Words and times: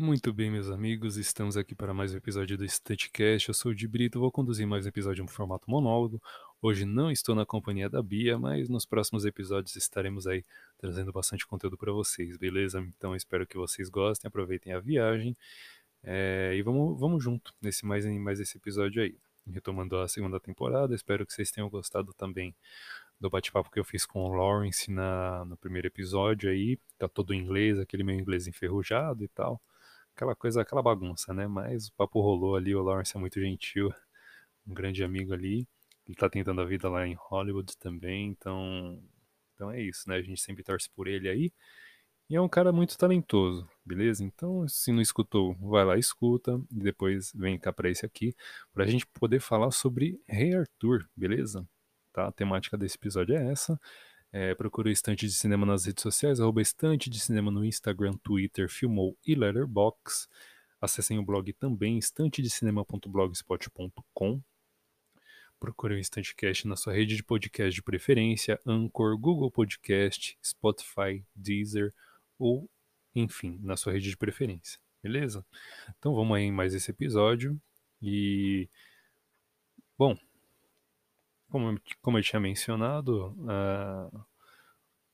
Muito 0.00 0.32
bem, 0.32 0.48
meus 0.48 0.70
amigos, 0.70 1.16
estamos 1.16 1.56
aqui 1.56 1.74
para 1.74 1.92
mais 1.92 2.14
um 2.14 2.18
episódio 2.18 2.56
do 2.56 2.64
Studcast. 2.64 3.48
Eu 3.48 3.54
sou 3.54 3.72
o 3.72 3.74
Di 3.74 3.88
Brito, 3.88 4.20
vou 4.20 4.30
conduzir 4.30 4.64
mais 4.64 4.86
um 4.86 4.88
episódio 4.88 5.24
no 5.24 5.28
formato 5.28 5.68
monólogo. 5.68 6.22
Hoje 6.62 6.84
não 6.84 7.10
estou 7.10 7.34
na 7.34 7.44
companhia 7.44 7.90
da 7.90 8.00
Bia, 8.00 8.38
mas 8.38 8.68
nos 8.68 8.86
próximos 8.86 9.24
episódios 9.24 9.74
estaremos 9.74 10.28
aí 10.28 10.44
trazendo 10.78 11.10
bastante 11.10 11.44
conteúdo 11.44 11.76
para 11.76 11.90
vocês, 11.90 12.36
beleza? 12.36 12.78
Então 12.96 13.16
espero 13.16 13.44
que 13.44 13.56
vocês 13.56 13.88
gostem, 13.88 14.28
aproveitem 14.28 14.72
a 14.72 14.78
viagem 14.78 15.36
é, 16.04 16.54
e 16.54 16.62
vamos, 16.62 16.96
vamos 17.00 17.24
junto 17.24 17.52
nesse 17.60 17.84
mais, 17.84 18.06
mais 18.06 18.38
esse 18.38 18.56
episódio 18.56 19.02
aí. 19.02 19.16
Retomando 19.50 19.98
a 19.98 20.06
segunda 20.06 20.38
temporada, 20.38 20.94
espero 20.94 21.26
que 21.26 21.32
vocês 21.32 21.50
tenham 21.50 21.68
gostado 21.68 22.12
também 22.12 22.54
do 23.20 23.28
bate-papo 23.28 23.68
que 23.68 23.80
eu 23.80 23.84
fiz 23.84 24.06
com 24.06 24.20
o 24.20 24.32
Lawrence 24.32 24.92
na, 24.92 25.44
no 25.44 25.56
primeiro 25.56 25.88
episódio 25.88 26.48
aí. 26.48 26.78
Tá 26.96 27.08
todo 27.08 27.34
em 27.34 27.40
inglês, 27.40 27.80
aquele 27.80 28.04
meu 28.04 28.14
inglês 28.14 28.46
enferrujado 28.46 29.24
e 29.24 29.28
tal 29.28 29.60
aquela 30.18 30.34
coisa, 30.34 30.62
aquela 30.62 30.82
bagunça, 30.82 31.32
né? 31.32 31.46
Mas 31.46 31.88
o 31.88 31.92
papo 31.94 32.20
rolou 32.20 32.56
ali, 32.56 32.74
o 32.74 32.82
Lawrence 32.82 33.16
é 33.16 33.20
muito 33.20 33.40
gentil, 33.40 33.92
um 34.66 34.74
grande 34.74 35.04
amigo 35.04 35.32
ali. 35.32 35.66
Ele 36.06 36.16
tá 36.16 36.28
tentando 36.28 36.60
a 36.60 36.64
vida 36.64 36.88
lá 36.88 37.06
em 37.06 37.14
Hollywood 37.14 37.76
também, 37.78 38.28
então, 38.30 39.00
então 39.54 39.70
é 39.70 39.80
isso, 39.80 40.08
né? 40.08 40.16
A 40.16 40.22
gente 40.22 40.40
sempre 40.40 40.64
torce 40.64 40.90
por 40.90 41.06
ele 41.06 41.28
aí. 41.28 41.52
E 42.30 42.36
é 42.36 42.40
um 42.40 42.48
cara 42.48 42.72
muito 42.72 42.98
talentoso, 42.98 43.68
beleza? 43.84 44.24
Então, 44.24 44.66
se 44.68 44.92
não 44.92 45.00
escutou, 45.00 45.54
vai 45.54 45.84
lá, 45.84 45.96
escuta, 45.96 46.60
e 46.70 46.80
depois 46.80 47.32
vem 47.34 47.58
cá 47.58 47.72
para 47.72 47.88
esse 47.88 48.04
aqui, 48.04 48.34
pra 48.72 48.86
gente 48.86 49.06
poder 49.06 49.40
falar 49.40 49.70
sobre 49.70 50.20
Rei 50.26 50.54
Arthur, 50.54 51.08
beleza? 51.16 51.66
Tá? 52.12 52.28
A 52.28 52.32
temática 52.32 52.76
desse 52.76 52.96
episódio 52.96 53.36
é 53.36 53.50
essa. 53.50 53.80
É, 54.30 54.54
procure 54.54 54.90
o 54.90 54.92
Estante 54.92 55.26
de 55.26 55.32
Cinema 55.32 55.64
nas 55.64 55.86
redes 55.86 56.02
sociais, 56.02 56.38
arroba 56.38 56.60
Estante 56.60 57.08
de 57.08 57.18
Cinema 57.18 57.50
no 57.50 57.64
Instagram, 57.64 58.12
Twitter, 58.22 58.68
Filmou 58.68 59.16
e 59.26 59.34
Letterboxd. 59.34 60.28
Acessem 60.80 61.18
o 61.18 61.24
blog 61.24 61.52
também, 61.54 61.98
estantedecinema.blogspot.com. 61.98 64.40
Procure 65.58 65.94
o 65.94 65.98
Estantecast 65.98 66.68
na 66.68 66.76
sua 66.76 66.92
rede 66.92 67.16
de 67.16 67.24
podcast 67.24 67.74
de 67.74 67.82
preferência, 67.82 68.60
Anchor, 68.64 69.18
Google 69.18 69.50
Podcast, 69.50 70.38
Spotify, 70.44 71.24
Deezer 71.34 71.92
ou, 72.38 72.70
enfim, 73.14 73.58
na 73.60 73.76
sua 73.76 73.92
rede 73.92 74.10
de 74.10 74.16
preferência. 74.16 74.78
Beleza? 75.02 75.44
Então 75.98 76.14
vamos 76.14 76.36
aí 76.36 76.44
em 76.44 76.52
mais 76.52 76.74
esse 76.74 76.90
episódio. 76.90 77.60
E. 78.00 78.68
Bom, 79.96 80.16
como, 81.48 81.80
como 82.00 82.18
eu 82.18 82.22
tinha 82.22 82.40
mencionado, 82.40 83.34
uh, 83.38 84.24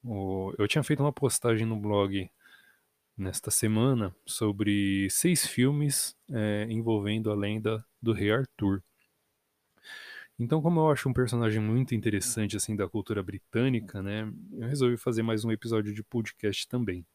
o, 0.04 0.54
eu 0.58 0.68
tinha 0.68 0.82
feito 0.82 1.00
uma 1.02 1.12
postagem 1.12 1.66
no 1.66 1.77
blog 1.77 2.30
nesta 3.16 3.50
semana 3.50 4.14
sobre 4.27 5.08
seis 5.10 5.46
filmes 5.46 6.16
é, 6.30 6.66
envolvendo 6.68 7.30
a 7.30 7.34
lenda 7.34 7.84
do 8.02 8.12
Rei 8.12 8.32
Arthur. 8.32 8.82
Então, 10.38 10.60
como 10.60 10.80
eu 10.80 10.90
acho 10.90 11.08
um 11.08 11.12
personagem 11.12 11.60
muito 11.60 11.94
interessante 11.94 12.56
assim 12.56 12.74
da 12.74 12.88
cultura 12.88 13.22
britânica, 13.22 14.02
né, 14.02 14.30
eu 14.52 14.66
resolvi 14.66 14.96
fazer 14.96 15.22
mais 15.22 15.44
um 15.44 15.52
episódio 15.52 15.94
de 15.94 16.02
podcast 16.02 16.66
também. 16.66 17.06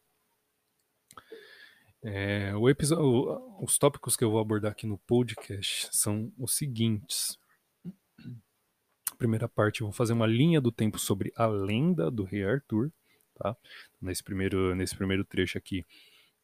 É, 2.02 2.56
o 2.56 2.66
episódio, 2.70 3.38
os 3.62 3.76
tópicos 3.76 4.16
que 4.16 4.24
eu 4.24 4.30
vou 4.30 4.40
abordar 4.40 4.72
aqui 4.72 4.86
no 4.86 4.96
podcast 4.96 5.90
são 5.92 6.32
os 6.38 6.56
seguintes 6.56 7.38
primeira 9.20 9.46
parte 9.46 9.82
eu 9.82 9.86
vou 9.86 9.92
fazer 9.92 10.14
uma 10.14 10.26
linha 10.26 10.62
do 10.62 10.72
tempo 10.72 10.98
sobre 10.98 11.30
a 11.36 11.46
lenda 11.46 12.10
do 12.10 12.24
rei 12.24 12.42
Arthur, 12.42 12.90
tá? 13.34 13.54
Nesse 14.00 14.24
primeiro, 14.24 14.74
nesse 14.74 14.96
primeiro 14.96 15.26
trecho 15.26 15.58
aqui, 15.58 15.84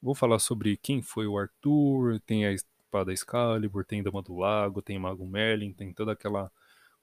vou 0.01 0.15
falar 0.15 0.39
sobre 0.39 0.77
quem 0.77 1.01
foi 1.01 1.27
o 1.27 1.39
Arthur, 1.39 2.21
tem 2.27 2.45
a 2.45 2.53
espada 2.53 3.15
Excalibur, 3.15 3.83
tem 3.83 4.03
Dama 4.03 4.21
do 4.21 4.37
Lago, 4.37 4.83
tem 4.83 4.99
Mago 4.99 5.27
Merlin, 5.27 5.73
tem 5.73 5.91
toda 5.91 6.13
aquela 6.13 6.53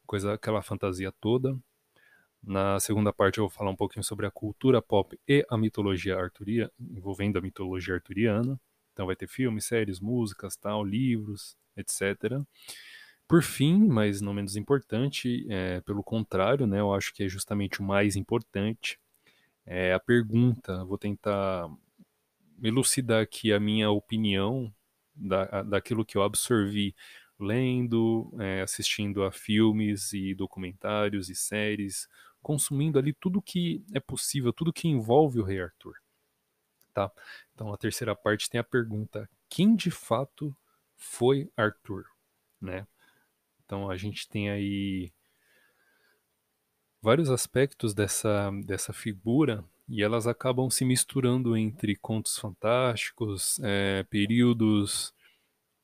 coisa, 0.05 0.33
aquela 0.33 0.61
fantasia 0.61 1.11
toda. 1.11 1.57
Na 2.43 2.79
segunda 2.79 3.11
parte 3.11 3.39
eu 3.39 3.45
vou 3.45 3.49
falar 3.49 3.71
um 3.71 3.75
pouquinho 3.75 4.03
sobre 4.03 4.27
a 4.27 4.31
cultura 4.31 4.79
pop 4.79 5.19
e 5.27 5.43
a 5.49 5.57
mitologia 5.57 6.15
arturia, 6.15 6.71
envolvendo 6.79 7.39
a 7.39 7.41
mitologia 7.41 7.95
arturiana. 7.95 8.61
Então 8.93 9.07
vai 9.07 9.15
ter 9.15 9.27
filmes, 9.27 9.65
séries, 9.65 9.99
músicas, 9.99 10.55
tal, 10.55 10.83
livros, 10.83 11.57
etc. 11.75 12.39
Por 13.27 13.41
fim, 13.41 13.87
mas 13.87 14.21
não 14.21 14.33
menos 14.33 14.55
importante, 14.55 15.45
é, 15.49 15.81
pelo 15.81 16.03
contrário, 16.03 16.67
né, 16.67 16.79
eu 16.79 16.93
acho 16.93 17.13
que 17.13 17.23
é 17.23 17.29
justamente 17.29 17.79
o 17.79 17.83
mais 17.83 18.15
importante, 18.15 18.99
é 19.65 19.93
a 19.93 19.99
pergunta. 19.99 20.83
Vou 20.85 20.97
tentar 20.97 21.69
elucidar 22.61 23.21
aqui 23.21 23.51
a 23.53 23.59
minha 23.59 23.89
opinião 23.89 24.73
da, 25.15 25.63
daquilo 25.63 26.05
que 26.05 26.17
eu 26.17 26.23
absorvi 26.23 26.95
lendo, 27.39 28.31
é, 28.39 28.61
assistindo 28.61 29.23
a 29.23 29.31
filmes 29.31 30.13
e 30.13 30.33
documentários 30.33 31.29
e 31.29 31.35
séries, 31.35 32.07
consumindo 32.41 32.99
ali 32.99 33.13
tudo 33.13 33.41
que 33.41 33.83
é 33.93 33.99
possível, 33.99 34.53
tudo 34.53 34.73
que 34.73 34.87
envolve 34.87 35.39
o 35.39 35.43
Rei 35.43 35.61
Arthur. 35.61 35.95
Tá? 36.93 37.11
Então 37.53 37.73
a 37.73 37.77
terceira 37.77 38.15
parte 38.15 38.49
tem 38.49 38.59
a 38.59 38.63
pergunta: 38.63 39.29
quem 39.49 39.75
de 39.75 39.91
fato 39.91 40.55
foi 40.95 41.49
Arthur? 41.57 42.05
Né? 42.61 42.85
Então 43.65 43.89
a 43.89 43.97
gente 43.97 44.27
tem 44.27 44.49
aí 44.49 45.11
vários 47.01 47.29
aspectos 47.29 47.93
dessa, 47.93 48.49
dessa 48.65 48.93
figura 48.93 49.63
e 49.87 50.01
elas 50.01 50.25
acabam 50.25 50.69
se 50.69 50.85
misturando 50.85 51.57
entre 51.57 51.95
contos 51.97 52.37
fantásticos, 52.37 53.59
é, 53.61 54.03
períodos 54.03 55.13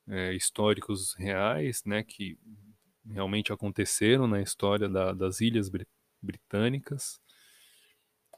é, 0.08 0.34
históricos 0.34 1.14
reais, 1.14 1.84
né, 1.84 2.02
que 2.02 2.38
realmente 3.06 3.52
aconteceram 3.52 4.26
na 4.26 4.40
história 4.40 4.88
da, 4.88 5.12
das 5.12 5.40
ilhas 5.40 5.70
britânicas, 6.22 7.20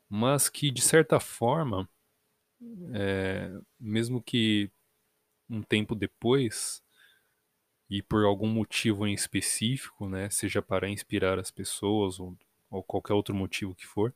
mas 0.09 0.49
que 0.49 0.71
de 0.71 0.83
certa 0.83 1.21
forma, 1.21 1.89
é, 2.95 3.53
mesmo 3.79 4.23
que 4.23 4.71
um 5.49 5.63
tempo 5.63 5.95
depois, 5.95 6.83
e 7.93 8.01
por 8.01 8.25
algum 8.25 8.49
motivo 8.49 9.07
em 9.07 9.13
específico, 9.13 10.09
né, 10.09 10.31
seja 10.31 10.63
para 10.63 10.89
inspirar 10.89 11.39
as 11.39 11.51
pessoas 11.51 12.19
ou, 12.19 12.35
ou 12.71 12.83
qualquer 12.83 13.13
outro 13.13 13.35
motivo 13.35 13.75
que 13.75 13.87
for, 13.87 14.15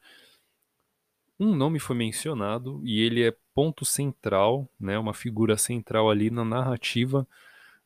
um 1.39 1.55
nome 1.55 1.79
foi 1.79 1.95
mencionado 1.95 2.81
e 2.83 3.03
ele 3.03 3.23
é 3.23 3.37
ponto 3.53 3.85
central, 3.85 4.67
né, 4.81 4.99
uma 4.99 5.13
figura 5.13 5.59
central 5.59 6.09
ali 6.09 6.31
na 6.31 6.43
narrativa 6.43 7.29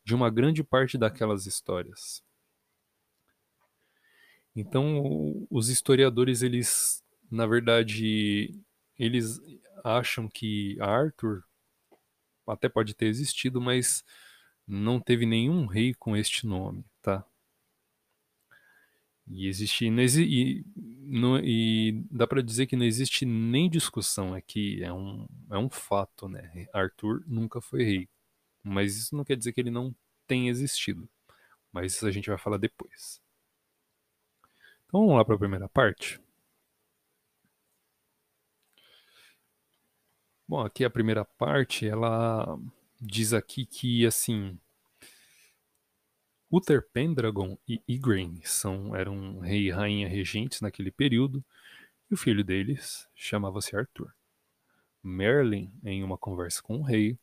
de 0.05 0.15
uma 0.15 0.31
grande 0.31 0.63
parte 0.63 0.97
daquelas 0.97 1.45
histórias. 1.45 2.23
Então, 4.55 5.45
os 5.51 5.69
historiadores, 5.69 6.43
eles, 6.43 7.03
na 7.29 7.49
verdade, 7.49 8.57
eles 8.97 9.41
acham 9.83 10.29
que 10.29 10.81
Arthur 10.81 11.43
até 12.47 12.69
pode 12.69 12.95
ter 12.95 13.07
existido, 13.07 13.61
mas 13.61 14.05
não 14.71 15.01
teve 15.01 15.27
nenhum 15.27 15.67
rei 15.67 15.95
com 15.95 16.17
este 16.17 16.47
nome, 16.47 16.85
tá? 17.03 17.25
E 19.27 19.47
existe 19.47 19.87
e, 19.87 20.65
não, 20.77 21.39
e 21.39 22.05
dá 22.11 22.27
para 22.27 22.43
dizer 22.43 22.67
que 22.67 22.77
não 22.77 22.85
existe 22.85 23.25
nem 23.25 23.71
discussão 23.71 24.35
aqui, 24.35 24.83
é 24.83 24.93
um, 24.93 25.27
é 25.51 25.59
um 25.59 25.71
fato, 25.71 26.29
né? 26.29 26.69
Arthur 26.73 27.23
nunca 27.27 27.61
foi 27.61 27.85
rei, 27.85 28.09
mas 28.63 28.97
isso 28.97 29.17
não 29.17 29.25
quer 29.25 29.37
dizer 29.37 29.53
que 29.53 29.61
ele 29.61 29.71
não 29.71 29.95
tenha 30.27 30.51
existido. 30.51 31.09
Mas 31.73 31.95
isso 31.95 32.07
a 32.07 32.11
gente 32.11 32.29
vai 32.29 32.39
falar 32.39 32.59
depois. 32.59 33.21
Então 34.87 35.01
vamos 35.01 35.17
lá 35.17 35.25
para 35.25 35.35
a 35.37 35.39
primeira 35.39 35.69
parte. 35.69 36.21
Bom, 40.49 40.61
aqui 40.61 40.85
a 40.85 40.91
primeira 40.91 41.25
parte, 41.25 41.87
ela 41.87 42.59
diz 43.01 43.33
aqui 43.33 43.65
que, 43.65 44.05
assim, 44.05 44.59
Uther 46.53 46.87
Pendragon 46.93 47.57
e 47.67 47.81
Igraine 47.89 48.43
são, 48.45 48.95
eram 48.95 49.39
rei 49.39 49.69
e 49.69 49.71
rainha 49.71 50.09
regentes 50.09 50.61
naquele 50.61 50.91
período, 50.91 51.45
e 52.11 52.15
o 52.15 52.17
filho 52.17 52.45
deles 52.45 53.09
chamava-se 53.15 53.75
Arthur. 53.77 54.13
Merlin, 55.03 55.73
em 55.83 56.03
uma 56.03 56.19
conversa 56.19 56.61
com 56.63 56.79
o 56.79 56.83
rei, 56.83 57.19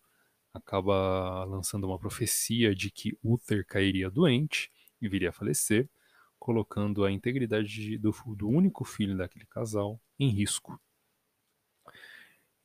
acaba 0.54 1.44
lançando 1.44 1.86
uma 1.86 2.00
profecia 2.00 2.74
de 2.74 2.90
que 2.90 3.18
Uther 3.24 3.66
cairia 3.66 4.10
doente 4.10 4.72
e 5.00 5.08
viria 5.08 5.30
a 5.30 5.34
falecer, 5.34 5.88
colocando 6.40 7.04
a 7.04 7.12
integridade 7.12 7.98
do, 7.98 8.16
do 8.36 8.48
único 8.48 8.84
filho 8.84 9.18
daquele 9.18 9.46
casal 9.46 10.00
em 10.18 10.30
risco. 10.30 10.80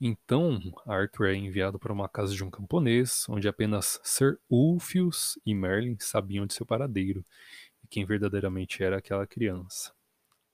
Então, 0.04 0.58
Arthur 0.84 1.26
é 1.28 1.34
enviado 1.37 1.78
para 1.78 1.93
uma 1.93 2.08
casa 2.08 2.34
de 2.34 2.43
um 2.43 2.50
camponês, 2.50 3.25
onde 3.28 3.46
apenas 3.46 4.00
Sir 4.02 4.40
Ulfius 4.50 5.38
e 5.46 5.54
Merlin 5.54 5.96
sabiam 6.00 6.44
de 6.44 6.54
seu 6.54 6.66
paradeiro 6.66 7.25
e 7.84 7.87
quem 7.87 8.04
verdadeiramente 8.04 8.82
era 8.82 8.99
aquela 8.99 9.28
criança. 9.28 9.94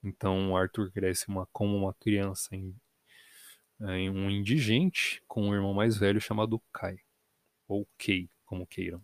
Então, 0.04 0.54
Arthur 0.54 0.92
cresce 0.92 1.28
uma, 1.28 1.46
como 1.50 1.74
uma 1.78 1.94
criança 1.94 2.54
em, 2.54 2.76
em 3.80 4.10
um 4.10 4.28
indigente 4.28 5.22
com 5.26 5.48
um 5.48 5.54
irmão 5.54 5.72
mais 5.72 5.96
velho 5.96 6.20
chamado 6.20 6.62
Kai. 6.70 6.98
ou 7.66 7.88
Kay, 7.96 8.28
como 8.44 8.66
queiram. 8.66 9.02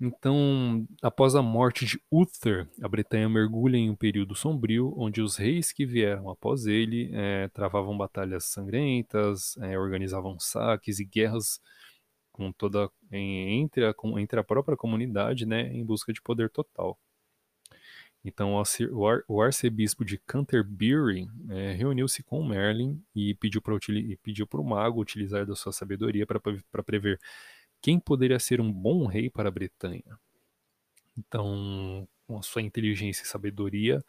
Então, 0.00 0.86
após 1.02 1.34
a 1.34 1.42
morte 1.42 1.84
de 1.84 2.00
Uther, 2.10 2.66
a 2.82 2.88
Bretanha 2.88 3.28
mergulha 3.28 3.76
em 3.76 3.90
um 3.90 3.94
período 3.94 4.34
sombrio, 4.34 4.94
onde 4.96 5.20
os 5.20 5.36
reis 5.36 5.72
que 5.72 5.84
vieram 5.84 6.30
após 6.30 6.64
ele 6.64 7.10
é, 7.12 7.48
travavam 7.48 7.98
batalhas 7.98 8.46
sangrentas, 8.46 9.58
é, 9.58 9.78
organizavam 9.78 10.40
saques 10.40 11.00
e 11.00 11.04
guerras 11.04 11.60
com 12.32 12.50
toda 12.50 12.90
em, 13.12 13.60
entre, 13.60 13.84
a, 13.84 13.94
entre 14.18 14.40
a 14.40 14.44
própria 14.44 14.76
comunidade, 14.76 15.44
né, 15.44 15.70
em 15.70 15.84
busca 15.84 16.14
de 16.14 16.22
poder 16.22 16.48
total. 16.48 16.98
Então, 18.24 18.54
o, 18.92 19.06
ar, 19.06 19.22
o 19.28 19.42
arcebispo 19.42 20.04
de 20.04 20.18
Canterbury 20.18 21.26
é, 21.50 21.72
reuniu-se 21.72 22.22
com 22.22 22.46
Merlin 22.46 23.02
e 23.14 23.34
pediu 23.34 23.60
para 23.60 24.60
o 24.60 24.64
mago 24.64 25.00
utilizar 25.00 25.46
da 25.46 25.54
sua 25.54 25.72
sabedoria 25.72 26.26
para 26.26 26.82
prever 26.82 27.18
quem 27.80 27.98
poderia 27.98 28.38
ser 28.38 28.60
um 28.60 28.72
bom 28.72 29.06
rei 29.06 29.30
para 29.30 29.48
a 29.48 29.52
Bretanha. 29.52 30.18
Então, 31.16 32.08
com 32.26 32.38
a 32.38 32.42
sua 32.42 32.62
inteligência 32.62 33.22
e 33.22 33.26
sabedoria, 33.26 34.02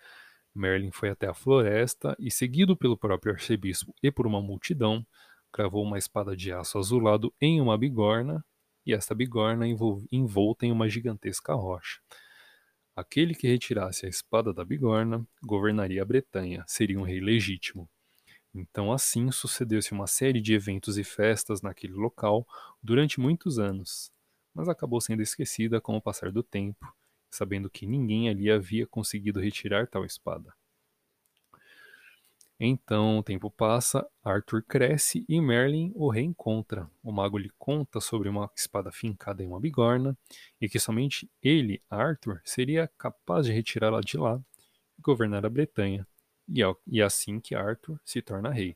Merlin 0.54 0.92
foi 0.92 1.10
até 1.10 1.28
a 1.28 1.34
floresta 1.34 2.16
e, 2.20 2.30
seguido 2.30 2.76
pelo 2.76 2.98
próprio 2.98 3.34
arcebispo 3.34 3.94
e 4.04 4.12
por 4.12 4.28
uma 4.28 4.42
multidão, 4.42 5.06
cravou 5.52 5.84
uma 5.84 5.98
espada 5.98 6.36
de 6.36 6.52
aço 6.52 6.78
azulado 6.78 7.34
em 7.42 7.60
uma 7.60 7.78
bigorna, 7.78 8.44
e 8.86 8.94
esta 8.94 9.14
bigorna 9.14 9.66
envolta 10.12 10.66
em 10.66 10.72
uma 10.72 10.90
gigantesca 10.90 11.54
rocha. 11.54 12.00
Aquele 12.96 13.34
que 13.34 13.48
retirasse 13.48 14.06
a 14.06 14.10
espada 14.10 14.54
da 14.54 14.66
bigorna 14.66 15.26
governaria 15.42 16.02
a 16.02 16.06
Bretanha, 16.06 16.64
seria 16.68 17.00
um 17.00 17.04
rei 17.04 17.20
legítimo. 17.20 17.90
Então, 18.54 18.92
assim, 18.92 19.32
sucedeu-se 19.32 19.94
uma 19.94 20.08
série 20.08 20.42
de 20.42 20.54
eventos 20.54 20.98
e 20.98 21.04
festas 21.04 21.62
naquele 21.62 21.94
local 21.94 22.46
durante 22.84 23.20
muitos 23.20 23.58
anos, 23.58 24.12
mas 24.54 24.68
acabou 24.68 25.00
sendo 25.00 25.22
esquecida 25.22 25.80
com 25.80 25.96
o 25.96 26.02
passar 26.02 26.32
do 26.32 26.44
tempo, 26.44 26.94
sabendo 27.30 27.70
que 27.70 27.88
ninguém 27.88 28.30
ali 28.30 28.52
havia 28.52 28.86
conseguido 28.86 29.40
retirar 29.40 29.88
tal 29.88 30.04
espada. 30.04 30.54
Então, 32.64 33.18
o 33.18 33.24
tempo 33.24 33.50
passa, 33.50 34.08
Arthur 34.24 34.62
cresce 34.62 35.26
e 35.28 35.42
Merlin 35.42 35.92
o 35.96 36.10
reencontra. 36.12 36.88
O 37.02 37.12
mago 37.12 37.36
lhe 37.36 37.50
conta 37.58 38.00
sobre 38.00 38.30
uma 38.30 38.52
espada 38.56 38.92
fincada 38.92 39.42
em 39.42 39.48
uma 39.48 39.60
bigorna 39.60 40.16
e 40.60 40.70
que 40.70 40.80
somente 40.80 41.28
ele, 41.42 41.82
Arthur, 41.90 42.40
seria 42.46 42.88
capaz 43.00 43.48
de 43.48 43.52
retirá-la 43.52 44.02
de 44.02 44.16
lá 44.16 44.40
e 45.00 45.02
governar 45.02 45.44
a 45.44 45.50
Bretanha. 45.50 46.06
E, 46.48 46.64
é, 46.64 46.76
e 46.88 47.02
é 47.02 47.04
assim 47.04 47.40
que 47.40 47.56
Arthur 47.56 48.00
se 48.06 48.22
torna 48.22 48.52
rei. 48.52 48.76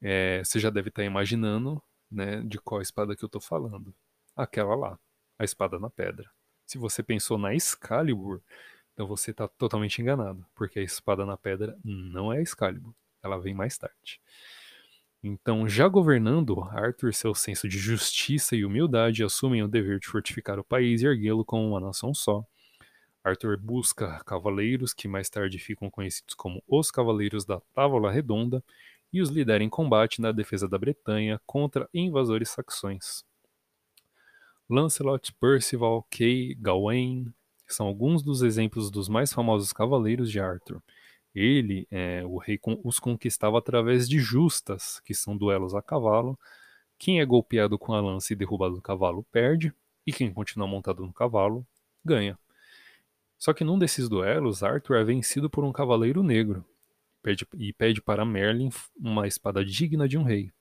É, 0.00 0.42
você 0.44 0.58
já 0.58 0.70
deve 0.70 0.88
estar 0.88 1.04
imaginando 1.04 1.82
né, 2.10 2.40
de 2.42 2.58
qual 2.58 2.80
espada 2.80 3.16
que 3.16 3.24
eu 3.24 3.26
estou 3.26 3.40
falando. 3.40 3.94
Aquela 4.36 4.74
lá, 4.74 4.98
a 5.38 5.44
espada 5.44 5.78
na 5.78 5.90
pedra. 5.90 6.30
Se 6.66 6.78
você 6.78 7.02
pensou 7.02 7.38
na 7.38 7.54
Excalibur, 7.54 8.42
então 8.92 9.06
você 9.06 9.30
está 9.30 9.46
totalmente 9.48 10.00
enganado, 10.00 10.44
porque 10.54 10.78
a 10.78 10.82
espada 10.82 11.24
na 11.24 11.36
pedra 11.36 11.78
não 11.84 12.32
é 12.32 12.38
a 12.38 12.42
Excalibur, 12.42 12.94
ela 13.22 13.38
vem 13.38 13.54
mais 13.54 13.78
tarde. 13.78 14.20
Então, 15.22 15.68
já 15.68 15.88
governando, 15.88 16.62
Arthur, 16.70 17.12
seu 17.12 17.34
senso 17.34 17.68
de 17.68 17.78
justiça 17.78 18.54
e 18.54 18.64
humildade 18.64 19.24
assumem 19.24 19.62
o 19.62 19.68
dever 19.68 19.98
de 19.98 20.06
fortificar 20.06 20.58
o 20.58 20.64
país 20.64 21.02
e 21.02 21.06
erguê-lo 21.06 21.44
como 21.44 21.68
uma 21.68 21.80
nação 21.80 22.14
só. 22.14 22.46
Arthur 23.26 23.56
busca 23.56 24.22
cavaleiros 24.24 24.94
que 24.94 25.08
mais 25.08 25.28
tarde 25.28 25.58
ficam 25.58 25.90
conhecidos 25.90 26.32
como 26.32 26.62
os 26.68 26.92
Cavaleiros 26.92 27.44
da 27.44 27.60
Távola 27.74 28.12
Redonda 28.12 28.62
e 29.12 29.20
os 29.20 29.30
lidera 29.30 29.64
em 29.64 29.68
combate 29.68 30.20
na 30.20 30.30
defesa 30.30 30.68
da 30.68 30.78
Bretanha 30.78 31.40
contra 31.44 31.88
invasores 31.92 32.50
saxões. 32.50 33.24
Lancelot, 34.70 35.32
Percival, 35.40 36.06
Kay, 36.08 36.54
Gawain, 36.54 37.34
são 37.66 37.88
alguns 37.88 38.22
dos 38.22 38.42
exemplos 38.42 38.92
dos 38.92 39.08
mais 39.08 39.32
famosos 39.32 39.72
cavaleiros 39.72 40.30
de 40.30 40.38
Arthur. 40.38 40.80
Ele, 41.34 41.84
é, 41.90 42.24
o 42.24 42.38
rei, 42.38 42.60
os 42.84 43.00
conquistava 43.00 43.58
através 43.58 44.08
de 44.08 44.20
justas, 44.20 45.00
que 45.00 45.14
são 45.14 45.36
duelos 45.36 45.74
a 45.74 45.82
cavalo. 45.82 46.38
Quem 46.96 47.20
é 47.20 47.26
golpeado 47.26 47.76
com 47.76 47.92
a 47.92 48.00
lança 48.00 48.32
e 48.32 48.36
derrubado 48.36 48.76
do 48.76 48.82
cavalo 48.82 49.24
perde, 49.32 49.74
e 50.06 50.12
quem 50.12 50.32
continua 50.32 50.68
montado 50.68 51.04
no 51.04 51.12
cavalo 51.12 51.66
ganha. 52.04 52.38
Só 53.38 53.52
que 53.52 53.64
num 53.64 53.78
desses 53.78 54.08
duelos, 54.08 54.62
Arthur 54.62 54.96
é 54.96 55.04
vencido 55.04 55.50
por 55.50 55.64
um 55.64 55.72
cavaleiro 55.72 56.22
negro 56.22 56.64
e 57.58 57.72
pede 57.72 58.00
para 58.00 58.24
Merlin 58.24 58.70
uma 58.96 59.26
espada 59.26 59.64
digna 59.64 60.08
de 60.08 60.16
um 60.16 60.22
rei. 60.22 60.52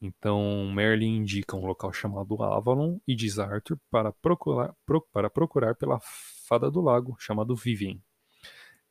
Então 0.00 0.70
Merlin 0.72 1.16
indica 1.16 1.56
um 1.56 1.66
local 1.66 1.92
chamado 1.92 2.40
Avalon 2.42 2.98
e 3.06 3.14
diz 3.14 3.38
a 3.38 3.46
Arthur 3.46 3.78
para 3.90 4.12
procurar, 4.12 4.74
pro, 4.84 5.00
para 5.00 5.30
procurar 5.30 5.74
pela 5.74 5.98
fada 6.46 6.70
do 6.70 6.80
lago, 6.80 7.16
chamado 7.18 7.56
Vivien. 7.56 8.02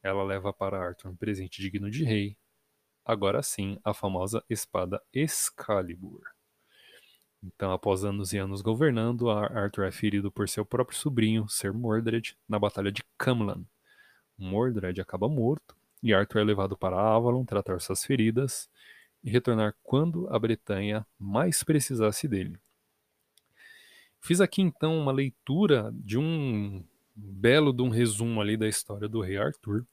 Ela 0.02 0.24
leva 0.24 0.52
para 0.52 0.84
Arthur 0.84 1.10
um 1.10 1.16
presente 1.16 1.62
digno 1.62 1.90
de 1.90 2.04
rei. 2.04 2.38
Agora 3.06 3.42
sim, 3.42 3.80
a 3.84 3.94
famosa 3.94 4.44
espada 4.50 5.02
Excalibur. 5.14 6.33
Então, 7.46 7.74
após 7.74 8.06
anos 8.06 8.32
e 8.32 8.38
anos 8.38 8.62
governando, 8.62 9.30
Arthur 9.30 9.84
é 9.84 9.92
ferido 9.92 10.32
por 10.32 10.48
seu 10.48 10.66
próprio 10.66 10.98
sobrinho, 10.98 11.48
Ser 11.50 11.74
Mordred, 11.74 12.38
na 12.48 12.58
Batalha 12.58 12.90
de 12.90 13.04
Camlan. 13.18 13.66
Mordred 14.38 15.02
acaba 15.02 15.28
morto 15.28 15.76
e 16.02 16.14
Arthur 16.14 16.40
é 16.40 16.44
levado 16.46 16.78
para 16.78 16.98
Avalon 16.98 17.44
tratar 17.44 17.82
suas 17.82 18.06
feridas 18.06 18.70
e 19.22 19.30
retornar 19.30 19.76
quando 19.84 20.28
a 20.30 20.40
Bretanha 20.40 21.06
mais 21.20 21.64
precisasse 21.64 22.30
dele. 22.30 22.58
Fiz 24.22 24.40
aqui 24.40 24.62
então 24.62 24.98
uma 24.98 25.12
leitura 25.12 25.92
de 25.94 26.18
um 26.18 26.82
belo 27.14 27.74
de 27.74 27.82
um 27.82 27.90
resumo 27.90 28.40
ali 28.40 28.56
da 28.56 28.70
história 28.70 29.10
do 29.10 29.20
rei 29.20 29.38
Arthur 29.38 29.86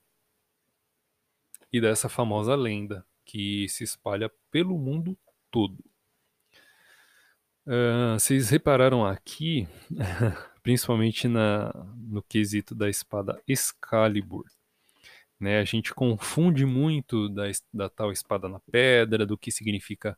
e 1.73 1.81
dessa 1.81 2.08
famosa 2.08 2.55
lenda 2.55 3.05
que 3.25 3.69
se 3.69 3.82
espalha 3.82 4.31
pelo 4.52 4.79
mundo 4.79 5.19
todo. 5.50 5.90
Vocês 8.15 8.51
repararam 8.51 9.05
aqui, 9.05 9.69
principalmente 10.62 11.29
na, 11.29 11.73
no 11.97 12.23
quesito 12.23 12.75
da 12.75 12.89
espada 12.89 13.41
Excalibur, 13.47 14.45
né? 15.41 15.59
A 15.59 15.65
gente 15.65 15.95
confunde 15.95 16.67
muito 16.67 17.29
da, 17.29 17.45
da 17.73 17.89
tal 17.89 18.12
espada 18.12 18.49
na 18.49 18.61
pedra, 18.61 19.25
do 19.25 19.39
que 19.39 19.51
significa. 19.51 20.17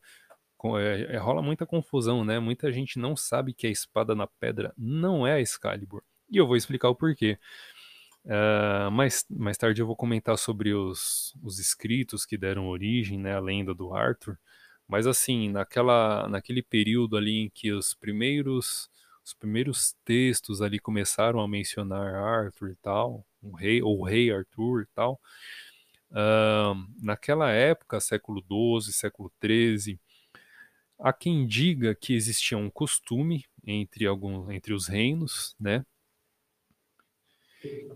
É, 0.78 1.14
é, 1.14 1.18
rola 1.18 1.42
muita 1.42 1.66
confusão, 1.66 2.24
né? 2.24 2.38
Muita 2.38 2.70
gente 2.72 2.98
não 2.98 3.16
sabe 3.16 3.52
que 3.52 3.66
a 3.66 3.70
espada 3.70 4.14
na 4.14 4.26
pedra 4.26 4.72
não 4.76 5.26
é 5.26 5.34
a 5.34 5.40
Excalibur. 5.40 6.02
E 6.30 6.36
eu 6.36 6.46
vou 6.46 6.56
explicar 6.56 6.88
o 6.88 6.94
porquê. 6.94 7.38
Uh, 8.24 8.90
mais, 8.92 9.24
mais 9.28 9.58
tarde 9.58 9.82
eu 9.82 9.86
vou 9.86 9.96
comentar 9.96 10.38
sobre 10.38 10.72
os, 10.72 11.34
os 11.42 11.58
escritos 11.58 12.24
que 12.24 12.38
deram 12.38 12.68
origem 12.68 13.18
né, 13.18 13.34
à 13.34 13.40
lenda 13.40 13.74
do 13.74 13.92
Arthur. 13.92 14.38
Mas 14.92 15.06
assim, 15.06 15.48
naquela, 15.48 16.28
naquele 16.28 16.62
período 16.62 17.16
ali 17.16 17.38
em 17.38 17.48
que 17.48 17.72
os 17.72 17.94
primeiros 17.94 18.90
os 19.24 19.32
primeiros 19.32 19.96
textos 20.04 20.60
ali 20.60 20.78
começaram 20.78 21.40
a 21.40 21.48
mencionar 21.48 22.14
Arthur 22.14 22.72
e 22.72 22.76
tal, 22.76 23.24
o 23.40 23.52
rei 23.56 23.80
ou 23.80 24.00
o 24.00 24.04
rei 24.04 24.30
Arthur 24.30 24.82
e 24.82 24.86
tal. 24.94 25.18
Uh, 26.10 26.76
naquela 27.00 27.50
época, 27.50 28.00
século 28.00 28.44
XII, 28.82 28.92
século 28.92 29.32
XIII, 29.42 29.98
há 30.98 31.10
quem 31.10 31.46
diga 31.46 31.94
que 31.94 32.12
existia 32.12 32.58
um 32.58 32.68
costume 32.68 33.46
entre 33.66 34.04
algum, 34.06 34.52
entre 34.52 34.74
os 34.74 34.88
reinos, 34.88 35.56
né, 35.58 35.86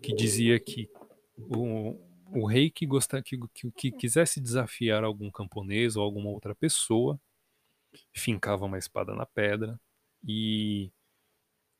que 0.00 0.14
dizia 0.14 0.58
que 0.58 0.88
o, 1.36 2.00
o 2.32 2.46
rei 2.46 2.70
que, 2.70 2.86
gosta, 2.86 3.22
que, 3.22 3.38
que, 3.54 3.70
que 3.70 3.92
quisesse 3.92 4.40
desafiar 4.40 5.04
algum 5.04 5.30
camponês 5.30 5.96
ou 5.96 6.02
alguma 6.02 6.30
outra 6.30 6.54
pessoa 6.54 7.20
fincava 8.12 8.64
uma 8.64 8.78
espada 8.78 9.14
na 9.14 9.26
pedra 9.26 9.80
e 10.26 10.90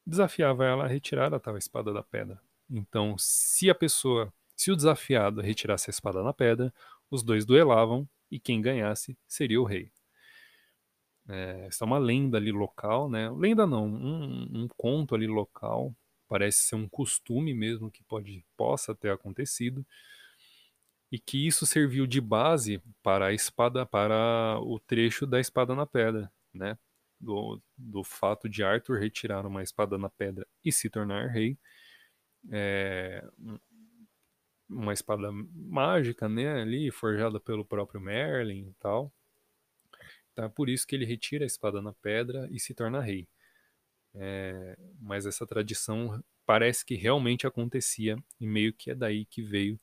desafiava 0.06 0.64
ela 0.64 0.84
a 0.84 0.88
retirar 0.88 1.34
a 1.34 1.40
tal 1.40 1.56
espada 1.56 1.92
da 1.92 2.02
pedra. 2.02 2.40
Então, 2.70 3.16
se 3.18 3.68
a 3.68 3.74
pessoa, 3.74 4.32
se 4.56 4.70
o 4.70 4.76
desafiado 4.76 5.40
retirasse 5.40 5.90
a 5.90 5.92
espada 5.92 6.22
na 6.22 6.32
pedra, 6.32 6.72
os 7.10 7.22
dois 7.22 7.44
duelavam 7.44 8.08
e 8.30 8.38
quem 8.38 8.60
ganhasse 8.60 9.16
seria 9.26 9.60
o 9.60 9.64
rei. 9.64 9.90
É, 11.28 11.66
essa 11.66 11.84
é 11.84 11.86
uma 11.86 11.98
lenda 11.98 12.38
ali 12.38 12.52
local, 12.52 13.10
né? 13.10 13.28
Lenda 13.30 13.66
não, 13.66 13.86
um, 13.86 14.62
um, 14.62 14.68
conto 14.76 15.14
ali 15.14 15.26
local. 15.26 15.94
Parece 16.28 16.58
ser 16.60 16.76
um 16.76 16.88
costume 16.88 17.52
mesmo 17.52 17.90
que 17.90 18.02
pode 18.04 18.44
possa 18.56 18.94
ter 18.94 19.10
acontecido 19.10 19.84
e 21.10 21.18
que 21.18 21.46
isso 21.46 21.66
serviu 21.66 22.06
de 22.06 22.20
base 22.20 22.82
para 23.02 23.26
a 23.26 23.32
espada, 23.32 23.86
para 23.86 24.58
o 24.60 24.80
trecho 24.80 25.26
da 25.26 25.40
espada 25.40 25.75
na 25.75 25.86
pedra, 25.86 26.30
né? 26.52 26.78
Do, 27.18 27.62
do 27.76 28.04
fato 28.04 28.48
de 28.48 28.62
Arthur 28.62 28.98
retirar 28.98 29.46
uma 29.46 29.62
espada 29.62 29.96
na 29.96 30.10
pedra 30.10 30.46
e 30.64 30.70
se 30.70 30.90
tornar 30.90 31.28
rei, 31.28 31.56
é, 32.50 33.26
uma 34.68 34.92
espada 34.92 35.30
mágica, 35.54 36.28
né, 36.28 36.60
ali 36.60 36.90
forjada 36.90 37.40
pelo 37.40 37.64
próprio 37.64 38.00
Merlin 38.00 38.68
e 38.68 38.75
tal. 38.75 39.12
Tá? 40.34 40.48
Por 40.50 40.68
isso 40.68 40.86
que 40.86 40.94
ele 40.94 41.06
retira 41.06 41.44
a 41.44 41.46
espada 41.46 41.80
na 41.80 41.92
pedra 41.94 42.48
e 42.50 42.60
se 42.60 42.75
torna 42.75 43.00
rei. 43.00 43.26
É, 44.14 44.76
mas 45.00 45.26
essa 45.26 45.46
tradição 45.46 46.22
parece 46.44 46.84
que 46.84 46.94
realmente 46.94 47.46
acontecia 47.46 48.16
e 48.40 48.46
meio 48.46 48.72
que 48.72 48.90
é 48.90 48.94
daí 48.94 49.25
que 49.26 49.42
veio 49.42 49.80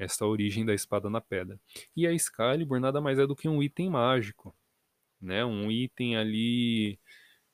essa 0.00 0.26
origem 0.26 0.64
da 0.64 0.74
espada 0.74 1.10
na 1.10 1.20
pedra. 1.20 1.60
E 1.94 2.06
a 2.06 2.12
Excalibur 2.12 2.80
nada 2.80 3.00
mais 3.00 3.18
é 3.18 3.26
do 3.26 3.36
que 3.36 3.48
um 3.48 3.62
item 3.62 3.90
mágico, 3.90 4.56
né? 5.20 5.44
Um 5.44 5.70
item 5.70 6.16
ali 6.16 6.98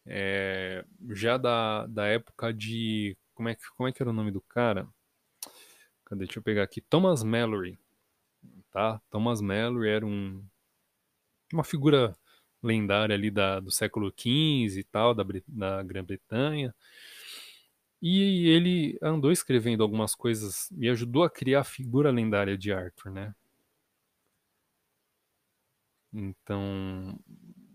é, 0.07 0.85
já 1.11 1.37
da, 1.37 1.87
da 1.89 2.07
época 2.07 2.55
de 2.55 3.17
como 3.35 3.49
é 3.49 3.55
que 3.57 3.63
como 3.77 3.89
é 3.89 3.93
que 3.93 4.01
era 4.01 4.11
o 4.11 4.15
nome 4.15 4.31
do 4.31 4.41
cara? 4.41 4.89
Cadê? 6.05 6.25
Deixa 6.25 6.39
eu 6.39 6.43
pegar 6.43 6.63
aqui. 6.63 6.81
Thomas 6.81 7.25
Mallory, 7.25 7.77
tá? 8.71 9.01
Thomas 9.11 9.41
Mallory 9.41 9.89
era 9.89 10.07
um 10.07 10.45
uma 11.53 11.65
figura 11.65 12.17
lendária 12.63 13.15
ali 13.15 13.31
da, 13.31 13.61
do 13.61 13.71
século 13.71 14.13
XV 14.17 14.81
e 14.81 14.85
tal, 14.85 15.15
da, 15.15 15.25
da 15.49 15.83
Grã-Bretanha. 15.83 16.75
E 18.09 18.49
ele 18.51 18.97
andou 19.03 19.33
escrevendo 19.33 19.83
algumas 19.83 20.15
coisas 20.15 20.71
e 20.79 20.89
ajudou 20.89 21.25
a 21.25 21.31
criar 21.31 21.63
a 21.63 21.65
figura 21.65 22.09
lendária 22.09 22.57
de 22.57 22.73
Arthur, 22.73 23.11
né? 23.11 23.35
Então, 26.13 27.19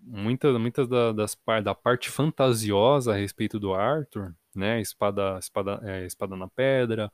muitas 0.01 0.57
muitas 0.57 0.87
da, 0.87 1.11
das 1.11 1.37
da 1.61 1.75
parte 1.75 2.09
fantasiosa 2.09 3.11
a 3.11 3.17
respeito 3.17 3.59
do 3.59 3.73
Arthur, 3.73 4.33
né? 4.55 4.79
Espada, 4.79 5.37
espada, 5.37 5.81
é, 5.83 6.05
espada 6.05 6.37
na 6.37 6.47
pedra, 6.47 7.11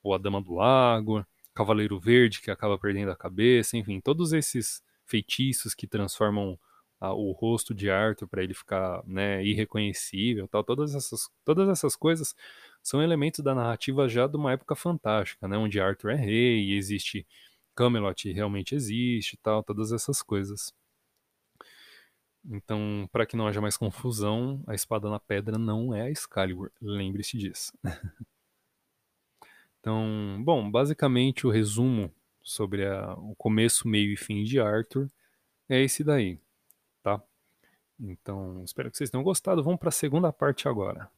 ou 0.00 0.14
a 0.14 0.18
Dama 0.18 0.40
do 0.40 0.54
Lago, 0.54 1.26
Cavaleiro 1.52 1.98
Verde 1.98 2.40
que 2.40 2.52
acaba 2.52 2.78
perdendo 2.78 3.10
a 3.10 3.16
cabeça, 3.16 3.76
enfim, 3.76 4.00
todos 4.00 4.32
esses 4.32 4.80
feitiços 5.04 5.74
que 5.74 5.88
transformam 5.88 6.56
a, 7.00 7.12
o 7.14 7.32
rosto 7.32 7.74
de 7.74 7.90
Arthur 7.90 8.28
para 8.28 8.42
ele 8.42 8.54
ficar 8.54 9.02
né, 9.06 9.42
irreconhecível, 9.44 10.46
tal, 10.46 10.62
todas 10.62 10.94
essas, 10.94 11.30
todas 11.44 11.68
essas 11.68 11.96
coisas 11.96 12.34
são 12.82 13.02
elementos 13.02 13.40
da 13.40 13.54
narrativa 13.54 14.08
já 14.08 14.26
de 14.26 14.36
uma 14.36 14.52
época 14.52 14.74
fantástica, 14.76 15.48
né, 15.48 15.56
onde 15.56 15.80
Arthur 15.80 16.10
é 16.10 16.16
rei 16.16 16.60
e 16.66 16.74
existe 16.76 17.26
Camelot 17.74 18.30
realmente 18.32 18.74
existe, 18.74 19.38
tal, 19.38 19.62
todas 19.62 19.92
essas 19.92 20.22
coisas. 20.22 20.72
Então, 22.44 23.08
para 23.12 23.26
que 23.26 23.36
não 23.36 23.46
haja 23.46 23.60
mais 23.60 23.76
confusão, 23.76 24.62
a 24.66 24.74
espada 24.74 25.08
na 25.10 25.20
pedra 25.20 25.58
não 25.58 25.94
é 25.94 26.02
a 26.02 26.10
Excalibur, 26.10 26.70
lembre-se 26.80 27.38
disso. 27.38 27.72
então, 29.78 30.42
bom, 30.44 30.70
basicamente 30.70 31.46
o 31.46 31.50
resumo 31.50 32.12
sobre 32.42 32.86
a, 32.86 33.14
o 33.14 33.34
começo, 33.36 33.86
meio 33.88 34.12
e 34.12 34.16
fim 34.16 34.42
de 34.44 34.58
Arthur 34.58 35.10
é 35.68 35.82
esse 35.82 36.02
daí 36.02 36.38
tá? 37.02 37.22
Então, 38.00 38.62
espero 38.64 38.90
que 38.90 38.96
vocês 38.96 39.10
tenham 39.10 39.24
gostado. 39.24 39.62
Vamos 39.62 39.80
para 39.80 39.90
a 39.90 39.92
segunda 39.92 40.32
parte 40.32 40.68
agora. 40.68 41.10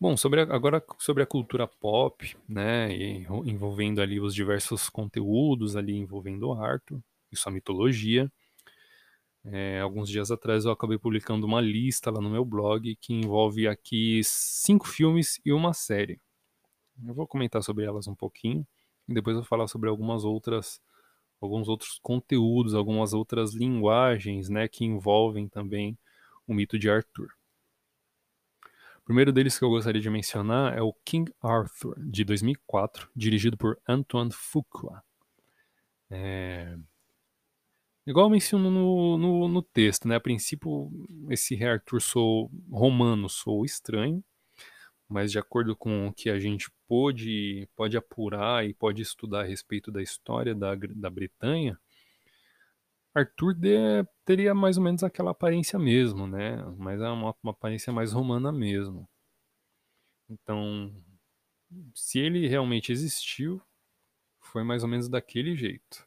Bom, 0.00 0.16
sobre 0.16 0.40
a, 0.42 0.44
agora 0.54 0.84
sobre 0.98 1.22
a 1.22 1.26
cultura 1.26 1.66
pop, 1.66 2.36
né, 2.48 2.92
envolvendo 3.46 4.02
ali 4.02 4.20
os 4.20 4.34
diversos 4.34 4.88
conteúdos 4.90 5.76
ali 5.76 5.96
envolvendo 5.96 6.48
o 6.48 6.52
Arthur 6.52 7.00
e 7.32 7.36
sua 7.36 7.52
mitologia. 7.52 8.30
É, 9.46 9.80
alguns 9.80 10.08
dias 10.08 10.30
atrás 10.30 10.64
eu 10.64 10.72
acabei 10.72 10.98
publicando 10.98 11.46
uma 11.46 11.60
lista 11.60 12.10
lá 12.10 12.20
no 12.20 12.30
meu 12.30 12.44
blog 12.44 12.96
que 12.96 13.12
envolve 13.12 13.68
aqui 13.68 14.20
cinco 14.24 14.86
filmes 14.88 15.40
e 15.44 15.52
uma 15.52 15.74
série. 15.74 16.20
Eu 17.06 17.14
vou 17.14 17.26
comentar 17.26 17.62
sobre 17.62 17.84
elas 17.84 18.06
um 18.06 18.14
pouquinho 18.14 18.66
e 19.08 19.14
depois 19.14 19.36
vou 19.36 19.44
falar 19.44 19.66
sobre 19.66 19.88
algumas 19.88 20.24
outras 20.24 20.80
alguns 21.40 21.68
outros 21.68 21.98
conteúdos, 22.02 22.74
algumas 22.74 23.12
outras 23.12 23.52
linguagens, 23.54 24.48
né, 24.48 24.66
que 24.66 24.84
envolvem 24.84 25.46
também 25.48 25.98
o 26.46 26.54
mito 26.54 26.78
de 26.78 26.88
Arthur. 26.88 27.28
O 28.98 29.04
primeiro 29.04 29.30
deles 29.32 29.58
que 29.58 29.64
eu 29.64 29.68
gostaria 29.68 30.00
de 30.00 30.08
mencionar 30.08 30.76
é 30.76 30.80
o 30.80 30.94
King 31.04 31.30
Arthur, 31.42 31.94
de 31.98 32.24
2004, 32.24 33.10
dirigido 33.14 33.56
por 33.56 33.78
Antoine 33.86 34.32
Fuqua. 34.32 35.04
É... 36.08 36.78
Igual 38.06 38.26
eu 38.26 38.30
menciono 38.30 38.70
no, 38.70 39.18
no, 39.18 39.48
no, 39.48 39.62
texto, 39.62 40.08
né? 40.08 40.16
A 40.16 40.20
princípio, 40.20 40.90
esse 41.30 41.54
rei 41.54 41.68
Arthur 41.68 42.00
sou 42.00 42.50
romano, 42.70 43.28
sou 43.28 43.64
estranho, 43.64 44.22
mas 45.08 45.30
de 45.32 45.38
acordo 45.38 45.76
com 45.76 46.08
o 46.08 46.12
que 46.12 46.30
a 46.30 46.38
gente 46.38 46.70
pôde, 46.88 47.68
pode 47.76 47.96
apurar 47.96 48.66
e 48.66 48.74
pode 48.74 49.02
estudar 49.02 49.40
a 49.40 49.44
respeito 49.44 49.90
da 49.92 50.02
história 50.02 50.54
da, 50.54 50.74
da 50.74 51.10
Bretanha, 51.10 51.78
Arthur 53.14 53.54
de, 53.54 54.04
teria 54.24 54.52
mais 54.54 54.76
ou 54.76 54.82
menos 54.82 55.04
aquela 55.04 55.30
aparência 55.30 55.78
mesmo, 55.78 56.26
né? 56.26 56.56
Mas 56.76 57.00
é 57.00 57.08
uma, 57.08 57.34
uma 57.42 57.52
aparência 57.52 57.92
mais 57.92 58.12
romana 58.12 58.50
mesmo. 58.50 59.08
Então, 60.28 60.92
se 61.94 62.18
ele 62.18 62.48
realmente 62.48 62.90
existiu, 62.90 63.62
foi 64.40 64.64
mais 64.64 64.82
ou 64.82 64.88
menos 64.88 65.08
daquele 65.08 65.54
jeito. 65.54 66.06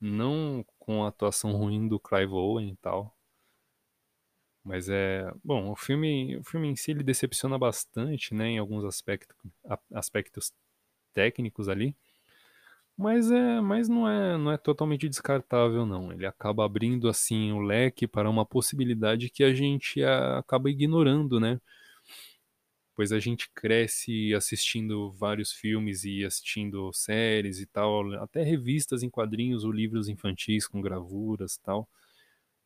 Não 0.00 0.64
com 0.78 1.04
a 1.04 1.08
atuação 1.08 1.52
ruim 1.52 1.88
do 1.88 2.00
Clive 2.00 2.32
Owen 2.32 2.70
e 2.70 2.76
tal, 2.76 3.15
mas 4.66 4.88
é. 4.88 5.32
Bom, 5.44 5.70
o 5.70 5.76
filme, 5.76 6.36
o 6.36 6.44
filme 6.44 6.68
em 6.68 6.76
si 6.76 6.90
ele 6.90 7.04
decepciona 7.04 7.56
bastante, 7.58 8.34
né? 8.34 8.48
Em 8.48 8.58
alguns 8.58 8.84
aspectos, 8.84 9.36
aspectos 9.92 10.52
técnicos 11.14 11.68
ali. 11.68 11.96
Mas, 12.98 13.30
é, 13.30 13.60
mas 13.60 13.88
não, 13.88 14.08
é, 14.08 14.38
não 14.38 14.50
é 14.52 14.56
totalmente 14.56 15.08
descartável, 15.08 15.84
não. 15.84 16.10
Ele 16.12 16.26
acaba 16.26 16.64
abrindo 16.64 17.08
assim 17.08 17.52
o 17.52 17.60
leque 17.60 18.06
para 18.08 18.28
uma 18.30 18.44
possibilidade 18.46 19.28
que 19.30 19.44
a 19.44 19.54
gente 19.54 20.02
acaba 20.02 20.70
ignorando, 20.70 21.38
né? 21.38 21.60
Pois 22.94 23.12
a 23.12 23.20
gente 23.20 23.50
cresce 23.54 24.34
assistindo 24.34 25.12
vários 25.12 25.52
filmes 25.52 26.04
e 26.04 26.24
assistindo 26.24 26.90
séries 26.94 27.60
e 27.60 27.66
tal, 27.66 28.10
até 28.14 28.42
revistas 28.42 29.02
em 29.02 29.10
quadrinhos 29.10 29.64
ou 29.64 29.70
livros 29.70 30.08
infantis 30.08 30.66
com 30.66 30.80
gravuras 30.80 31.58
tal. 31.58 31.88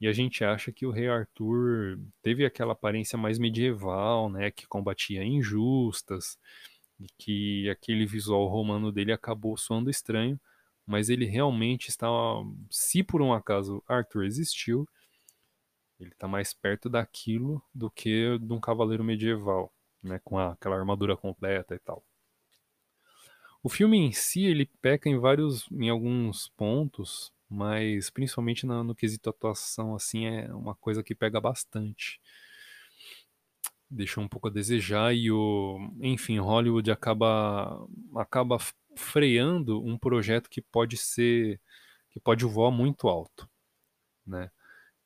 E 0.01 0.09
a 0.09 0.13
gente 0.13 0.43
acha 0.43 0.73
que 0.73 0.87
o 0.87 0.91
rei 0.91 1.09
Arthur 1.09 1.99
teve 2.23 2.45
aquela 2.47 2.73
aparência 2.73 3.19
mais 3.19 3.39
medieval, 3.39 4.31
né, 4.31 4.51
que 4.51 4.67
combatia 4.67 5.23
injustas, 5.23 6.39
e 6.99 7.07
que 7.19 7.69
aquele 7.69 8.07
visual 8.07 8.47
romano 8.49 8.91
dele 8.91 9.13
acabou 9.13 9.57
soando 9.57 9.91
estranho, 9.91 10.41
mas 10.87 11.09
ele 11.09 11.27
realmente 11.27 11.89
está, 11.89 12.09
se 12.71 13.03
por 13.03 13.23
um 13.23 13.33
acaso 13.33 13.83
Arthur 13.87 14.25
existiu, 14.25 14.89
ele 15.99 16.13
está 16.13 16.27
mais 16.27 16.55
perto 16.55 16.89
daquilo 16.89 17.63
do 17.75 17.91
que 17.91 18.39
de 18.39 18.53
um 18.53 18.61
cavaleiro 18.61 19.05
medieval, 19.05 19.73
né, 20.03 20.19
com 20.25 20.39
a, 20.39 20.53
aquela 20.53 20.77
armadura 20.77 21.17
completa 21.17 21.75
e 21.75 21.79
tal. 21.79 22.03
O 23.63 23.69
filme 23.69 23.99
em 23.99 24.13
si 24.13 24.47
ele 24.47 24.65
peca 24.81 25.09
em 25.09 25.19
vários, 25.19 25.71
em 25.71 25.91
alguns 25.91 26.49
pontos, 26.57 27.31
mas 27.51 28.11
principalmente 28.11 28.65
no, 28.67 28.85
no 28.85 28.95
quesito 28.95 29.29
atuação, 29.31 29.95
assim, 29.95 30.27
é 30.27 30.55
uma 30.55 30.75
coisa 30.77 31.03
que 31.03 31.15
pega 31.15 31.41
bastante. 31.41 32.21
Deixou 33.91 34.23
um 34.23 34.29
pouco 34.29 34.47
a 34.49 34.51
desejar 34.51 35.13
e 35.15 35.33
o, 35.33 35.79
enfim, 36.01 36.39
Hollywood 36.39 36.91
acaba 36.93 37.87
acaba 38.17 38.59
freando 38.97 39.83
um 39.85 39.99
projeto 39.99 40.49
que 40.49 40.63
pode 40.63 40.97
ser 40.97 41.61
que 42.11 42.21
pode 42.21 42.45
voar 42.45 42.71
muito 42.71 43.09
alto, 43.09 43.49
né? 44.27 44.51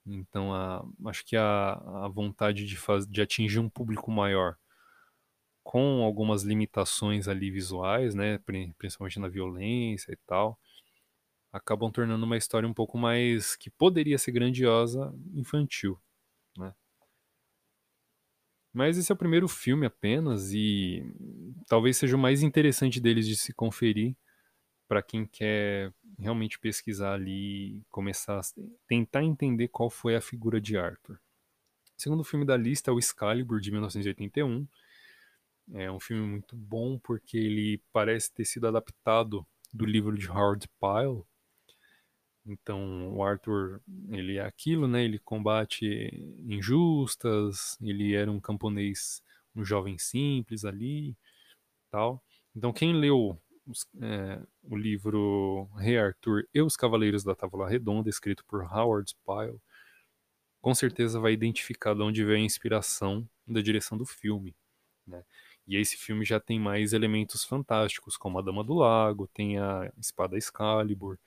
Então, 0.06 0.54
a, 0.54 0.84
acho 1.06 1.24
que 1.26 1.36
a, 1.36 1.74
a 2.04 2.08
vontade 2.08 2.66
de, 2.66 2.76
faz, 2.76 3.06
de 3.06 3.22
atingir 3.22 3.60
um 3.60 3.70
público 3.70 4.10
maior 4.10 4.56
com 5.62 6.02
algumas 6.04 6.42
limitações 6.42 7.26
ali 7.26 7.50
visuais, 7.50 8.14
né, 8.14 8.38
principalmente 8.78 9.18
na 9.18 9.28
violência 9.28 10.12
e 10.12 10.16
tal, 10.26 10.58
acabam 11.54 11.88
tornando 11.88 12.26
uma 12.26 12.36
história 12.36 12.68
um 12.68 12.74
pouco 12.74 12.98
mais 12.98 13.54
que 13.54 13.70
poderia 13.70 14.18
ser 14.18 14.32
grandiosa, 14.32 15.14
infantil, 15.32 15.96
né? 16.58 16.74
Mas 18.72 18.98
esse 18.98 19.12
é 19.12 19.14
o 19.14 19.18
primeiro 19.18 19.46
filme 19.46 19.86
apenas 19.86 20.52
e 20.52 21.06
talvez 21.68 21.96
seja 21.96 22.16
o 22.16 22.18
mais 22.18 22.42
interessante 22.42 23.00
deles 23.00 23.24
de 23.24 23.36
se 23.36 23.52
conferir 23.52 24.16
para 24.88 25.00
quem 25.00 25.24
quer 25.24 25.94
realmente 26.18 26.58
pesquisar 26.58 27.14
ali 27.14 27.80
começar 27.88 28.40
a 28.40 28.42
tentar 28.88 29.22
entender 29.22 29.68
qual 29.68 29.88
foi 29.88 30.16
a 30.16 30.20
figura 30.20 30.60
de 30.60 30.76
Arthur. 30.76 31.20
O 31.96 32.02
segundo 32.02 32.24
filme 32.24 32.44
da 32.44 32.56
lista 32.56 32.90
é 32.90 32.94
o 32.94 32.98
Excalibur 32.98 33.60
de 33.60 33.70
1981. 33.70 34.66
É 35.72 35.88
um 35.88 36.00
filme 36.00 36.26
muito 36.26 36.56
bom 36.56 36.98
porque 36.98 37.38
ele 37.38 37.80
parece 37.92 38.32
ter 38.32 38.44
sido 38.44 38.66
adaptado 38.66 39.46
do 39.72 39.86
livro 39.86 40.18
de 40.18 40.28
Howard 40.28 40.68
Pyle, 40.80 41.24
então, 42.46 43.14
o 43.14 43.22
Arthur, 43.22 43.80
ele 44.10 44.36
é 44.36 44.44
aquilo, 44.44 44.86
né? 44.86 45.04
Ele 45.04 45.18
combate 45.18 45.86
injustas, 46.46 47.78
ele 47.80 48.14
era 48.14 48.30
um 48.30 48.40
camponês, 48.40 49.22
um 49.56 49.64
jovem 49.64 49.96
simples 49.98 50.64
ali, 50.64 51.16
tal. 51.90 52.22
Então, 52.54 52.72
quem 52.72 52.92
leu 52.94 53.40
os, 53.66 53.86
é, 54.02 54.40
o 54.62 54.76
livro 54.76 55.68
Rei 55.76 55.98
Arthur 55.98 56.46
e 56.52 56.60
os 56.60 56.76
Cavaleiros 56.76 57.24
da 57.24 57.34
Távola 57.34 57.68
Redonda, 57.68 58.10
escrito 58.10 58.44
por 58.46 58.62
Howard 58.62 59.14
Pyle, 59.24 59.60
com 60.60 60.74
certeza 60.74 61.20
vai 61.20 61.32
identificar 61.32 61.94
de 61.94 62.02
onde 62.02 62.24
vem 62.24 62.42
a 62.42 62.46
inspiração 62.46 63.28
da 63.46 63.60
direção 63.60 63.96
do 63.96 64.06
filme. 64.06 64.54
Né? 65.06 65.24
E 65.66 65.76
esse 65.76 65.96
filme 65.96 66.24
já 66.24 66.40
tem 66.40 66.58
mais 66.60 66.92
elementos 66.92 67.44
fantásticos, 67.44 68.16
como 68.16 68.38
a 68.38 68.42
Dama 68.42 68.62
do 68.62 68.74
Lago, 68.74 69.28
tem 69.28 69.58
a 69.58 69.90
espada 69.98 70.36
Excalibur, 70.36 71.18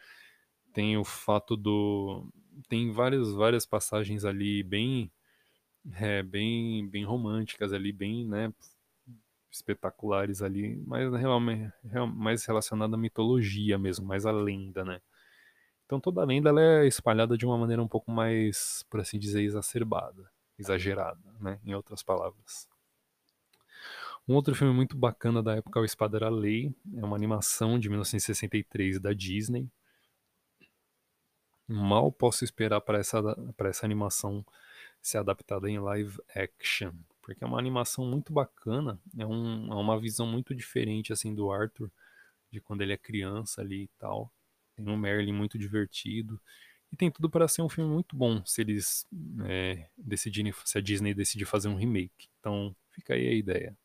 tem 0.78 0.96
o 0.96 1.04
fato 1.04 1.58
do. 1.58 2.24
Tem 2.70 2.92
várias, 2.92 3.34
várias 3.34 3.66
passagens 3.66 4.24
ali 4.24 4.62
bem. 4.62 5.12
É, 5.96 6.22
bem, 6.22 6.88
bem 6.88 7.04
românticas 7.04 7.74
ali, 7.74 7.92
bem, 7.94 8.26
né, 8.28 8.54
espetaculares 9.50 10.42
ali, 10.42 10.76
mas 10.86 11.12
realmente 11.14 11.72
mais 12.14 12.46
relacionada 12.46 12.96
à 12.96 13.00
mitologia 13.00 13.78
mesmo, 13.78 14.06
mais 14.06 14.26
à 14.26 14.32
lenda, 14.32 14.84
né? 14.84 15.02
Então 15.86 16.00
toda 16.00 16.22
a 16.22 16.26
lenda 16.26 16.50
ela 16.50 16.62
é 16.62 16.88
espalhada 16.88 17.38
de 17.38 17.46
uma 17.46 17.58
maneira 17.58 17.82
um 17.82 17.88
pouco 17.88 18.12
mais, 18.12 18.84
por 18.90 19.00
assim 19.00 19.18
dizer, 19.18 19.42
exacerbada, 19.44 20.30
exagerada, 20.60 21.34
né? 21.40 21.60
Em 21.66 21.74
outras 21.74 22.04
palavras. 22.04 22.68
Um 24.28 24.36
outro 24.36 24.54
filme 24.54 24.74
muito 24.74 24.96
bacana 24.96 25.42
da 25.42 25.56
época 25.56 25.80
é 25.80 25.82
O 25.82 25.86
Espada 25.86 26.18
era 26.18 26.30
Lei, 26.30 26.76
é 26.96 27.04
uma 27.04 27.16
animação 27.16 27.80
de 27.80 27.90
1963 27.90 29.00
da 29.00 29.14
Disney. 29.14 29.70
Mal 31.68 32.12
posso 32.12 32.44
esperar 32.44 32.82
para 32.82 33.00
essa, 33.00 33.22
essa 33.60 33.86
animação 33.86 34.46
ser 35.02 35.18
adaptada 35.18 35.70
em 35.70 35.80
live 35.80 36.18
action, 36.36 36.94
porque 37.22 37.44
é 37.44 37.48
uma 37.48 37.60
animação 37.60 38.06
muito 38.06 38.32
bacana, 38.32 39.00
é, 39.18 39.26
um, 39.26 39.72
é 39.72 39.76
uma 39.76 40.00
visão 40.00 40.26
muito 40.26 40.56
diferente 40.56 41.12
assim 41.12 41.34
do 41.36 41.52
Arthur, 41.52 41.92
de 42.52 42.62
quando 42.62 42.82
ele 42.82 42.94
é 42.94 42.98
criança 42.98 43.62
ali 43.62 43.84
e 43.84 43.90
tal. 44.00 44.32
Tem 44.76 44.88
um 44.88 44.98
Merlin 44.98 45.34
muito 45.34 45.58
divertido. 45.58 46.40
E 46.92 46.96
tem 46.96 47.12
tudo 47.12 47.30
para 47.30 47.48
ser 47.48 47.62
um 47.62 47.70
filme 47.70 47.92
muito 47.92 48.16
bom 48.16 48.42
se 48.46 48.62
eles 48.62 49.06
é, 49.46 49.90
decidirem, 49.98 50.54
se 50.64 50.78
a 50.78 50.82
Disney 50.82 51.14
decidir 51.14 51.46
fazer 51.46 51.68
um 51.68 51.76
remake. 51.76 52.30
Então 52.40 52.76
fica 52.92 53.14
aí 53.14 53.28
a 53.28 53.34
ideia. 53.34 53.78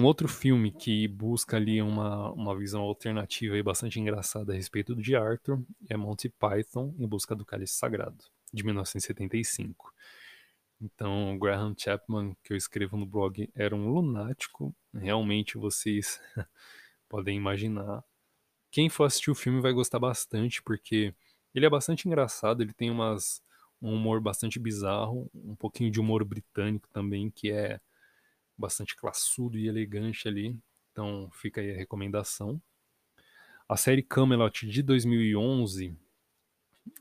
Um 0.00 0.04
outro 0.06 0.26
filme 0.26 0.72
que 0.72 1.06
busca 1.06 1.58
ali 1.58 1.82
uma, 1.82 2.32
uma 2.32 2.56
visão 2.56 2.80
alternativa 2.80 3.58
e 3.58 3.62
bastante 3.62 4.00
engraçada 4.00 4.50
a 4.50 4.56
respeito 4.56 4.96
de 4.96 5.14
Arthur 5.14 5.62
é 5.90 5.94
Monty 5.94 6.30
Python 6.30 6.94
em 6.98 7.06
Busca 7.06 7.36
do 7.36 7.44
Cálice 7.44 7.74
Sagrado, 7.74 8.24
de 8.50 8.64
1975. 8.64 9.92
Então, 10.80 11.38
Graham 11.38 11.74
Chapman, 11.76 12.34
que 12.42 12.54
eu 12.54 12.56
escrevo 12.56 12.96
no 12.96 13.04
blog, 13.04 13.50
era 13.54 13.76
um 13.76 13.92
lunático. 13.92 14.74
Realmente 14.94 15.58
vocês 15.58 16.18
podem 17.06 17.36
imaginar. 17.36 18.02
Quem 18.70 18.88
for 18.88 19.04
assistir 19.04 19.30
o 19.30 19.34
filme 19.34 19.60
vai 19.60 19.74
gostar 19.74 19.98
bastante, 19.98 20.62
porque 20.62 21.14
ele 21.54 21.66
é 21.66 21.70
bastante 21.70 22.08
engraçado, 22.08 22.62
ele 22.62 22.72
tem 22.72 22.90
umas, 22.90 23.42
um 23.82 23.92
humor 23.92 24.18
bastante 24.18 24.58
bizarro, 24.58 25.30
um 25.34 25.54
pouquinho 25.54 25.90
de 25.90 26.00
humor 26.00 26.24
britânico 26.24 26.88
também, 26.90 27.30
que 27.30 27.50
é 27.50 27.78
bastante 28.60 28.94
classudo 28.94 29.58
e 29.58 29.66
elegante 29.66 30.28
ali. 30.28 30.56
Então 30.92 31.30
fica 31.32 31.60
aí 31.60 31.72
a 31.72 31.76
recomendação. 31.76 32.60
A 33.68 33.76
série 33.76 34.02
Camelot 34.02 34.66
de 34.66 34.82
2011 34.82 35.96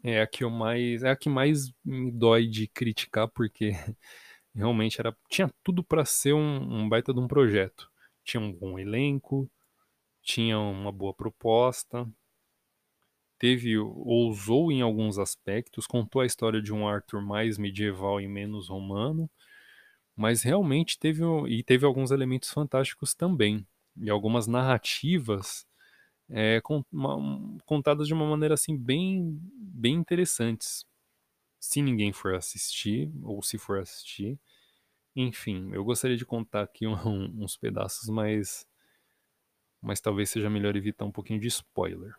é 0.04 0.22
a 0.22 0.28
que 0.28 0.44
eu 0.44 0.50
mais 0.50 1.04
é 1.04 1.10
a 1.10 1.16
que 1.16 1.30
mais 1.30 1.72
me 1.84 2.12
dói 2.12 2.48
de 2.48 2.68
criticar 2.68 3.28
porque 3.28 3.72
realmente 4.56 5.00
era 5.00 5.16
tinha 5.30 5.52
tudo 5.64 5.84
para 5.84 6.06
ser 6.06 6.34
um, 6.34 6.82
um, 6.84 6.90
baita 6.90 7.14
de 7.14 7.20
um 7.20 7.28
projeto. 7.28 7.92
Tinha 8.24 8.42
um 8.42 8.54
bom 8.54 8.78
elenco, 8.78 9.50
tinha 10.22 10.60
uma 10.60 10.92
boa 10.92 11.14
proposta, 11.14 12.08
teve 13.40 13.78
ousou 13.78 14.72
em 14.72 14.82
alguns 14.82 15.18
aspectos, 15.18 15.88
contou 15.88 16.22
a 16.22 16.26
história 16.26 16.62
de 16.62 16.74
um 16.74 16.88
Arthur 16.88 17.22
mais 17.22 17.58
medieval 17.58 18.22
e 18.22 18.28
menos 18.28 18.70
romano 18.70 19.30
mas 20.20 20.44
realmente 20.44 21.00
teve 21.00 21.24
e 21.48 21.64
teve 21.64 21.86
alguns 21.86 22.12
elementos 22.12 22.50
fantásticos 22.52 23.14
também 23.14 23.66
e 23.96 24.10
algumas 24.10 24.48
narrativas 24.48 25.66
é, 26.30 26.62
contadas 27.66 28.06
de 28.08 28.14
uma 28.14 28.30
maneira 28.30 28.56
assim 28.56 28.78
bem 28.78 29.40
bem 29.54 29.96
interessantes. 29.96 30.86
Se 31.60 31.82
ninguém 31.82 32.14
for 32.14 32.36
assistir 32.36 33.12
ou 33.24 33.42
se 33.44 33.58
for 33.58 33.80
assistir 33.80 34.40
enfim 35.16 35.72
eu 35.74 35.86
gostaria 35.86 36.18
de 36.18 36.26
contar 36.26 36.64
aqui 36.64 36.88
um, 36.88 36.96
uns 37.44 37.58
pedaços 37.58 38.10
mas 38.10 38.68
mas 39.82 40.02
talvez 40.02 40.30
seja 40.30 40.50
melhor 40.50 40.76
evitar 40.76 41.06
um 41.06 41.12
pouquinho 41.12 41.40
de 41.40 41.48
spoiler. 41.48 42.14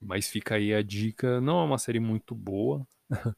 Mas 0.00 0.28
fica 0.28 0.54
aí 0.56 0.72
a 0.74 0.82
dica 0.82 1.40
não 1.40 1.60
é 1.60 1.64
uma 1.64 1.78
série 1.78 2.00
muito 2.00 2.34
boa 2.34 2.86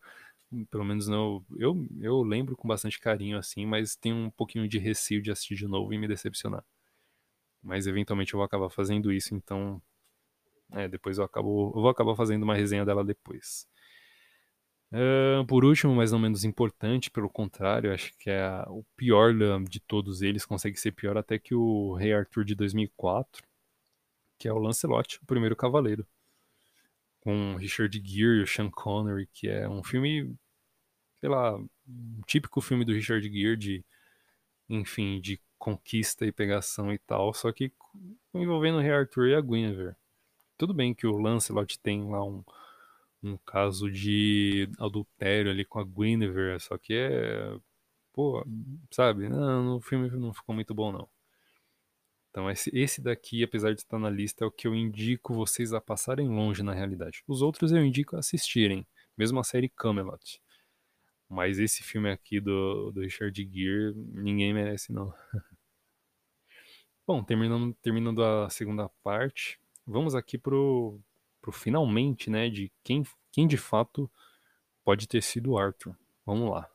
Pelo 0.70 0.84
menos 0.84 1.06
não, 1.06 1.44
eu, 1.56 1.86
eu 2.00 2.22
lembro 2.22 2.56
com 2.56 2.66
bastante 2.66 2.98
carinho 2.98 3.36
assim, 3.36 3.66
mas 3.66 3.94
tenho 3.96 4.16
um 4.16 4.30
pouquinho 4.30 4.66
de 4.66 4.78
receio 4.78 5.20
de 5.20 5.30
assistir 5.30 5.56
de 5.56 5.66
novo 5.66 5.92
e 5.92 5.98
me 5.98 6.08
decepcionar. 6.08 6.64
Mas 7.62 7.86
eventualmente 7.86 8.32
eu 8.32 8.38
vou 8.38 8.44
acabar 8.44 8.70
fazendo 8.70 9.12
isso, 9.12 9.34
então 9.34 9.82
é, 10.72 10.88
depois 10.88 11.18
eu 11.18 11.24
acabo, 11.24 11.72
eu 11.76 11.82
vou 11.82 11.90
acabar 11.90 12.14
fazendo 12.16 12.44
uma 12.44 12.54
resenha 12.54 12.84
dela 12.84 13.04
depois. 13.04 13.68
Uh, 14.90 15.44
por 15.46 15.66
último, 15.66 15.94
mas 15.94 16.12
não 16.12 16.18
menos 16.18 16.44
importante, 16.44 17.10
pelo 17.10 17.28
contrário, 17.28 17.92
acho 17.92 18.16
que 18.18 18.30
é 18.30 18.40
a, 18.40 18.64
o 18.70 18.82
pior 18.96 19.34
de 19.64 19.80
todos 19.80 20.22
eles, 20.22 20.46
consegue 20.46 20.78
ser 20.80 20.92
pior 20.92 21.18
até 21.18 21.38
que 21.38 21.54
o 21.54 21.94
Rei 21.94 22.14
Arthur 22.14 22.44
de 22.44 22.54
2004, 22.54 23.46
que 24.38 24.48
é 24.48 24.52
o 24.52 24.58
Lancelot, 24.58 25.18
o 25.22 25.26
primeiro 25.26 25.54
cavaleiro 25.54 26.06
com 27.28 27.56
Richard 27.56 28.00
Gere 28.02 28.38
e 28.38 28.42
o 28.42 28.46
Sean 28.46 28.70
Connery, 28.70 29.26
que 29.26 29.48
é 29.50 29.68
um 29.68 29.84
filme, 29.84 30.34
sei 31.20 31.28
lá, 31.28 31.54
um 31.58 32.22
típico 32.26 32.58
filme 32.62 32.86
do 32.86 32.92
Richard 32.94 33.22
Gere 33.30 33.54
de, 33.54 33.84
enfim, 34.66 35.20
de 35.20 35.38
conquista 35.58 36.24
e 36.24 36.32
pegação 36.32 36.90
e 36.90 36.98
tal, 36.98 37.34
só 37.34 37.52
que 37.52 37.70
envolvendo 38.32 38.78
o 38.78 38.80
Rei 38.80 38.92
Arthur 38.92 39.28
e 39.28 39.34
a 39.34 39.42
Guinevere. 39.42 39.94
Tudo 40.56 40.72
bem 40.72 40.94
que 40.94 41.06
o 41.06 41.18
Lancelot 41.18 41.78
tem 41.80 42.08
lá 42.10 42.24
um, 42.24 42.42
um 43.22 43.36
caso 43.44 43.90
de 43.90 44.66
adultério 44.78 45.50
ali 45.50 45.66
com 45.66 45.80
a 45.80 45.84
Guinevere, 45.84 46.58
só 46.58 46.78
que 46.78 46.94
é, 46.94 47.54
pô, 48.10 48.42
sabe, 48.90 49.28
não, 49.28 49.74
no 49.74 49.80
filme 49.82 50.08
não 50.12 50.32
ficou 50.32 50.54
muito 50.54 50.74
bom 50.74 50.92
não. 50.92 51.06
Então 52.30 52.50
esse, 52.50 53.00
daqui, 53.00 53.42
apesar 53.42 53.74
de 53.74 53.80
estar 53.80 53.98
na 53.98 54.10
lista, 54.10 54.44
é 54.44 54.46
o 54.46 54.50
que 54.50 54.66
eu 54.66 54.74
indico 54.74 55.34
vocês 55.34 55.72
a 55.72 55.80
passarem 55.80 56.28
longe 56.28 56.62
na 56.62 56.72
realidade. 56.72 57.22
Os 57.26 57.42
outros 57.42 57.72
eu 57.72 57.84
indico 57.84 58.16
a 58.16 58.20
assistirem, 58.20 58.86
mesmo 59.16 59.40
a 59.40 59.44
série 59.44 59.68
Camelot. 59.68 60.40
Mas 61.28 61.58
esse 61.58 61.82
filme 61.82 62.10
aqui 62.10 62.40
do, 62.40 62.90
do 62.90 63.00
Richard 63.00 63.42
Gere, 63.52 63.94
ninguém 63.94 64.54
merece 64.54 64.92
não. 64.92 65.12
Bom, 67.06 67.22
terminando, 67.24 67.74
terminando 67.82 68.22
a 68.22 68.50
segunda 68.50 68.88
parte, 69.02 69.58
vamos 69.86 70.14
aqui 70.14 70.38
pro, 70.38 71.00
pro 71.40 71.52
finalmente, 71.52 72.30
né, 72.30 72.48
de 72.50 72.70
quem, 72.84 73.02
quem 73.32 73.46
de 73.46 73.56
fato 73.56 74.10
pode 74.84 75.08
ter 75.08 75.22
sido 75.22 75.58
Arthur. 75.58 75.96
Vamos 76.24 76.50
lá. 76.50 76.70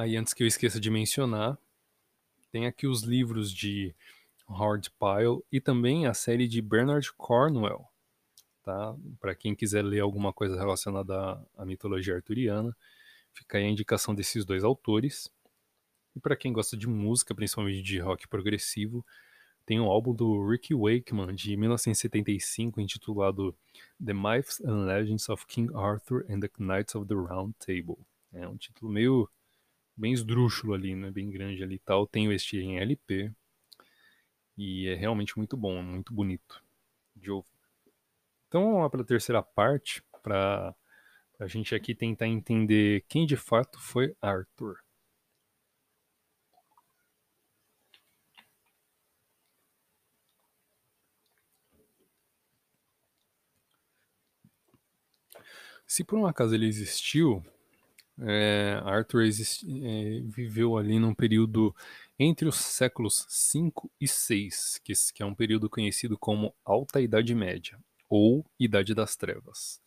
Aí, 0.00 0.16
antes 0.16 0.32
que 0.32 0.42
eu 0.42 0.46
esqueça 0.46 0.80
de 0.80 0.88
mencionar, 0.90 1.58
tem 2.50 2.66
aqui 2.66 2.86
os 2.86 3.02
livros 3.02 3.52
de 3.52 3.94
Howard 4.48 4.90
Pyle 4.92 5.44
e 5.52 5.60
também 5.60 6.06
a 6.06 6.14
série 6.14 6.48
de 6.48 6.62
Bernard 6.62 7.12
Cornwell, 7.18 7.86
tá? 8.62 8.96
Para 9.20 9.34
quem 9.34 9.54
quiser 9.54 9.84
ler 9.84 10.00
alguma 10.00 10.32
coisa 10.32 10.56
relacionada 10.56 11.14
à, 11.14 11.42
à 11.58 11.66
mitologia 11.66 12.14
arturiana, 12.14 12.74
fica 13.34 13.58
aí 13.58 13.64
a 13.64 13.68
indicação 13.68 14.14
desses 14.14 14.42
dois 14.42 14.64
autores. 14.64 15.30
E 16.16 16.18
para 16.18 16.34
quem 16.34 16.50
gosta 16.50 16.78
de 16.78 16.88
música, 16.88 17.34
principalmente 17.34 17.82
de 17.82 17.98
rock 17.98 18.26
progressivo, 18.26 19.04
tem 19.66 19.78
um 19.80 19.84
álbum 19.84 20.14
do 20.14 20.48
Ricky 20.48 20.74
Wakeman 20.74 21.34
de 21.34 21.58
1975 21.58 22.80
intitulado 22.80 23.54
The 24.02 24.14
Myths 24.14 24.62
and 24.62 24.86
Legends 24.86 25.28
of 25.28 25.46
King 25.46 25.70
Arthur 25.74 26.24
and 26.26 26.40
the 26.40 26.50
Knights 26.58 26.94
of 26.94 27.06
the 27.06 27.14
Round 27.14 27.54
Table. 27.58 27.98
É 28.32 28.48
um 28.48 28.56
título 28.56 28.90
meio 28.90 29.28
bem 30.00 30.12
esdrúxulo 30.12 30.74
ali, 30.74 30.94
né? 30.94 31.10
Bem 31.10 31.30
grande 31.30 31.62
ali 31.62 31.76
e 31.76 31.78
tal. 31.78 32.06
Tenho 32.06 32.32
este 32.32 32.56
em 32.58 32.78
LP. 32.78 33.30
E 34.56 34.88
é 34.88 34.94
realmente 34.94 35.36
muito 35.36 35.56
bom, 35.56 35.82
muito 35.82 36.12
bonito 36.12 36.62
de 37.14 37.30
ouvir. 37.30 37.48
Então 38.48 38.64
vamos 38.64 38.80
lá 38.82 38.90
para 38.90 39.02
a 39.02 39.04
terceira 39.04 39.42
parte, 39.42 40.02
para 40.22 40.74
a 41.38 41.46
gente 41.46 41.74
aqui 41.74 41.94
tentar 41.94 42.26
entender 42.26 43.04
quem 43.08 43.26
de 43.26 43.36
fato 43.36 43.80
foi 43.80 44.14
Arthur. 44.20 44.78
Se 55.86 56.04
por 56.04 56.18
um 56.18 56.26
acaso 56.26 56.54
ele 56.54 56.66
existiu, 56.66 57.42
é, 58.22 58.80
Arthur 58.84 59.24
é, 59.24 60.20
viveu 60.24 60.76
ali 60.76 60.98
num 60.98 61.14
período 61.14 61.74
entre 62.18 62.46
os 62.46 62.56
séculos 62.56 63.24
5 63.28 63.90
e 64.00 64.06
6, 64.06 64.80
que, 64.84 64.92
que 65.14 65.22
é 65.22 65.26
um 65.26 65.34
período 65.34 65.70
conhecido 65.70 66.18
como 66.18 66.54
Alta 66.64 67.00
Idade 67.00 67.34
Média, 67.34 67.78
ou 68.08 68.44
Idade 68.58 68.94
das 68.94 69.16
Trevas. 69.16 69.80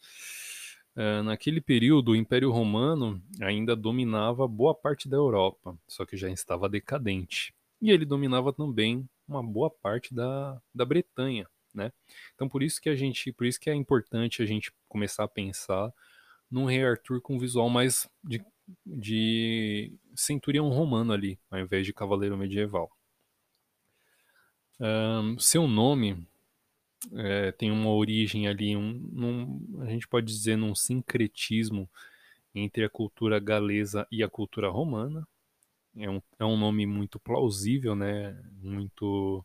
Uh, 0.96 1.24
naquele 1.24 1.60
período, 1.60 2.12
o 2.12 2.16
Império 2.16 2.52
Romano 2.52 3.22
ainda 3.42 3.76
dominava 3.76 4.48
boa 4.48 4.76
parte 4.76 5.10
da 5.10 5.18
Europa, 5.18 5.78
só 5.88 6.06
que 6.06 6.16
já 6.16 6.30
estava 6.30 6.70
decadente. 6.70 7.54
E 7.82 7.92
ele 7.92 8.06
dominava 8.06 8.54
também 8.54 9.08
uma 9.28 9.44
boa 9.44 9.70
parte 9.70 10.14
da, 10.14 10.62
da 10.74 10.86
Bretanha, 10.86 11.48
né? 11.74 11.92
Então 12.36 12.48
por 12.48 12.62
isso 12.62 12.80
que 12.80 12.90
a 12.90 12.96
gente, 12.96 13.32
por 13.32 13.46
isso 13.46 13.60
que 13.60 13.70
é 13.70 13.76
importante 13.76 14.42
a 14.42 14.46
gente 14.46 14.72
começar 14.88 15.24
a 15.24 15.28
pensar 15.28 15.92
num 16.54 16.66
rei 16.66 16.86
Arthur 16.86 17.20
com 17.20 17.36
um 17.36 17.40
visual 17.40 17.68
mais 17.68 18.08
de, 18.24 18.40
de 18.86 19.92
centurião 20.16 20.70
romano 20.70 21.12
ali, 21.12 21.40
ao 21.50 21.60
invés 21.60 21.84
de 21.84 21.92
cavaleiro 21.92 22.38
medieval. 22.38 22.92
Um, 24.80 25.40
seu 25.40 25.68
nome 25.68 26.28
é, 27.14 27.52
tem 27.52 27.72
uma 27.72 27.90
origem 27.90 28.48
ali, 28.48 28.76
um, 28.76 29.80
a 29.82 29.88
gente 29.88 30.08
pode 30.08 30.28
dizer 30.28 30.56
num 30.56 30.76
sincretismo 30.76 31.90
entre 32.54 32.86
a 32.86 32.90
cultura 32.90 33.40
galesa 33.40 34.08
e 34.12 34.22
a 34.22 34.30
cultura 34.30 34.70
romana. 34.70 35.28
É 35.98 36.08
um, 36.08 36.22
é 36.38 36.46
um 36.46 36.58
nome 36.58 36.86
muito 36.86 37.20
plausível, 37.20 37.96
né? 37.96 38.40
Muito, 38.62 39.44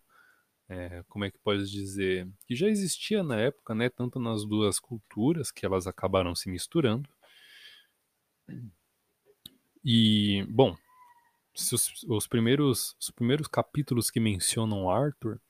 é, 0.69 1.03
como 1.09 1.25
é 1.25 1.31
que 1.31 1.39
pode 1.39 1.71
dizer, 1.71 2.29
que 2.47 2.55
já 2.55 2.69
existia 2.69 3.23
na 3.23 3.37
época, 3.41 3.75
né? 3.75 3.89
Tanto 3.89 4.19
nas 4.21 4.45
duas 4.45 4.79
culturas 4.79 5.51
que 5.51 5.65
elas 5.65 5.87
acabaram 5.87 6.35
se 6.35 6.51
misturando. 6.51 7.09
E 9.85 10.45
bom, 10.49 10.77
os, 11.55 12.05
os 12.07 12.27
primeiros, 12.27 12.97
os 13.01 13.11
primeiros 13.11 13.49
capítulos 13.49 14.11
que 14.11 14.21
mencionam 14.21 14.91
Arthur 14.91 15.41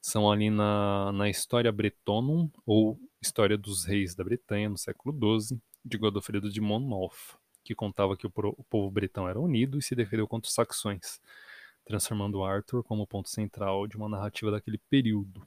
são 0.00 0.30
ali 0.30 0.50
na, 0.50 1.12
na 1.12 1.28
História 1.28 1.70
Bretonum, 1.70 2.50
ou 2.66 2.98
História 3.20 3.56
dos 3.56 3.84
Reis 3.84 4.14
da 4.14 4.24
Bretanha, 4.24 4.68
no 4.68 4.78
século 4.78 5.40
XII, 5.40 5.60
de 5.84 5.98
Godofredo 5.98 6.50
de 6.50 6.60
Monmouth, 6.60 7.38
que 7.64 7.74
contava 7.74 8.16
que 8.16 8.26
o, 8.26 8.32
o 8.34 8.64
povo 8.64 8.90
bretão 8.90 9.28
era 9.28 9.38
unido 9.38 9.78
e 9.78 9.82
se 9.82 9.94
defendeu 9.94 10.26
contra 10.26 10.48
os 10.48 10.54
saxões, 10.54 11.20
transformando 11.84 12.42
Arthur 12.42 12.82
como 12.82 13.06
ponto 13.06 13.28
central 13.28 13.86
de 13.86 13.96
uma 13.96 14.08
narrativa 14.08 14.50
daquele 14.50 14.78
período. 14.90 15.46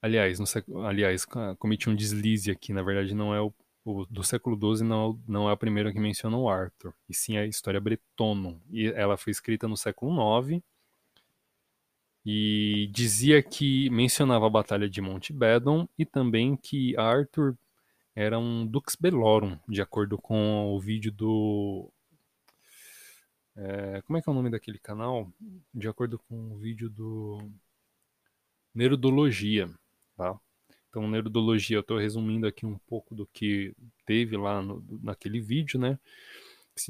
Aliás, 0.00 0.38
no, 0.38 0.46
aliás, 0.86 1.26
cometi 1.58 1.88
um 1.90 1.94
deslize 1.94 2.50
aqui, 2.50 2.72
na 2.72 2.82
verdade 2.82 3.14
não 3.14 3.34
é 3.34 3.40
o, 3.40 3.52
o 3.84 4.06
do 4.06 4.22
século 4.22 4.56
XII 4.56 4.86
não, 4.86 5.20
não 5.26 5.48
é 5.48 5.52
a 5.52 5.56
primeira 5.56 5.92
que 5.92 5.98
menciona 5.98 6.36
o 6.36 6.48
Arthur, 6.48 6.94
e 7.08 7.14
sim 7.14 7.36
a 7.36 7.46
História 7.46 7.80
Bretonum, 7.80 8.60
e 8.70 8.86
ela 8.88 9.16
foi 9.16 9.30
escrita 9.30 9.66
no 9.66 9.76
século 9.76 10.12
IX, 10.40 10.62
e 12.24 12.88
dizia 12.92 13.40
que 13.40 13.88
mencionava 13.90 14.46
a 14.46 14.50
Batalha 14.50 14.90
de 14.90 15.00
Montebadon 15.00 15.88
e 15.96 16.04
também 16.04 16.56
que 16.56 16.96
Arthur 16.96 17.56
era 18.16 18.36
um 18.36 18.66
Dux 18.66 18.96
Bellorum, 18.96 19.58
de 19.68 19.80
acordo 19.80 20.18
com 20.18 20.74
o 20.74 20.80
vídeo 20.80 21.12
do. 21.12 21.88
É, 23.56 24.02
como 24.02 24.18
é 24.18 24.22
que 24.22 24.28
é 24.28 24.32
o 24.32 24.34
nome 24.34 24.50
daquele 24.50 24.78
canal? 24.78 25.32
De 25.72 25.88
acordo 25.88 26.18
com 26.18 26.52
o 26.52 26.58
vídeo 26.58 26.90
do. 26.90 27.50
Nerodologia. 28.74 29.70
Tá? 30.16 30.38
Então, 30.90 31.08
Nerodologia, 31.08 31.76
eu 31.76 31.80
estou 31.80 31.98
resumindo 31.98 32.46
aqui 32.46 32.66
um 32.66 32.78
pouco 32.86 33.14
do 33.14 33.26
que 33.26 33.74
teve 34.04 34.36
lá 34.36 34.62
no, 34.62 34.84
naquele 35.02 35.40
vídeo, 35.40 35.80
né? 35.80 35.98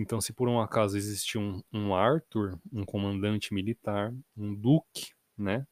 Então, 0.00 0.20
se 0.20 0.32
por 0.32 0.48
um 0.48 0.60
acaso 0.60 0.96
existia 0.96 1.40
um, 1.40 1.62
um 1.72 1.94
Arthur, 1.94 2.58
um 2.72 2.84
comandante 2.84 3.54
militar, 3.54 4.12
um 4.36 4.52
duque, 4.52 5.12
né? 5.38 5.64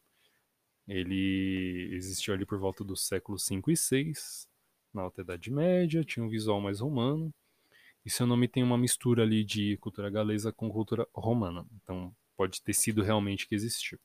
Ele 0.87 1.89
existiu 1.91 2.33
ali 2.33 2.45
por 2.45 2.57
volta 2.57 2.83
dos 2.83 3.05
séculos 3.05 3.45
5 3.45 3.71
e 3.71 3.75
6, 3.75 4.47
na 4.93 5.01
Alta 5.01 5.21
Idade 5.21 5.51
Média, 5.51 6.03
tinha 6.03 6.25
um 6.25 6.29
visual 6.29 6.61
mais 6.61 6.79
romano, 6.79 7.33
e 8.05 8.09
seu 8.09 8.27
nome 8.27 8.47
tem 8.47 8.63
uma 8.63 8.77
mistura 8.77 9.23
ali 9.23 9.43
de 9.43 9.77
cultura 9.77 10.09
galesa 10.09 10.51
com 10.51 10.69
cultura 10.69 11.07
romana, 11.13 11.65
então 11.75 12.15
pode 12.37 12.61
ter 12.61 12.73
sido 12.73 13.01
realmente 13.01 13.47
que 13.47 13.55
existiu. 13.55 13.99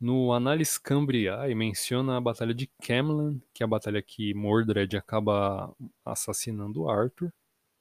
No 0.00 0.32
Annales 0.32 0.76
Cambriae 0.76 1.54
menciona 1.54 2.16
a 2.16 2.20
Batalha 2.20 2.54
de 2.54 2.70
Camlan, 2.82 3.40
que 3.52 3.62
é 3.62 3.64
a 3.64 3.68
batalha 3.68 4.02
que 4.02 4.34
Mordred 4.34 4.96
acaba 4.96 5.74
assassinando 6.04 6.88
Arthur, 6.88 7.32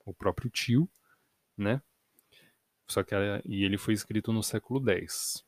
o 0.06 0.14
próprio 0.14 0.50
tio, 0.50 0.90
né? 1.58 1.82
Só 2.88 3.04
que 3.04 3.14
e 3.46 3.64
ele 3.64 3.78
foi 3.78 3.94
escrito 3.94 4.32
no 4.32 4.44
século 4.44 4.90
X. 4.90 5.44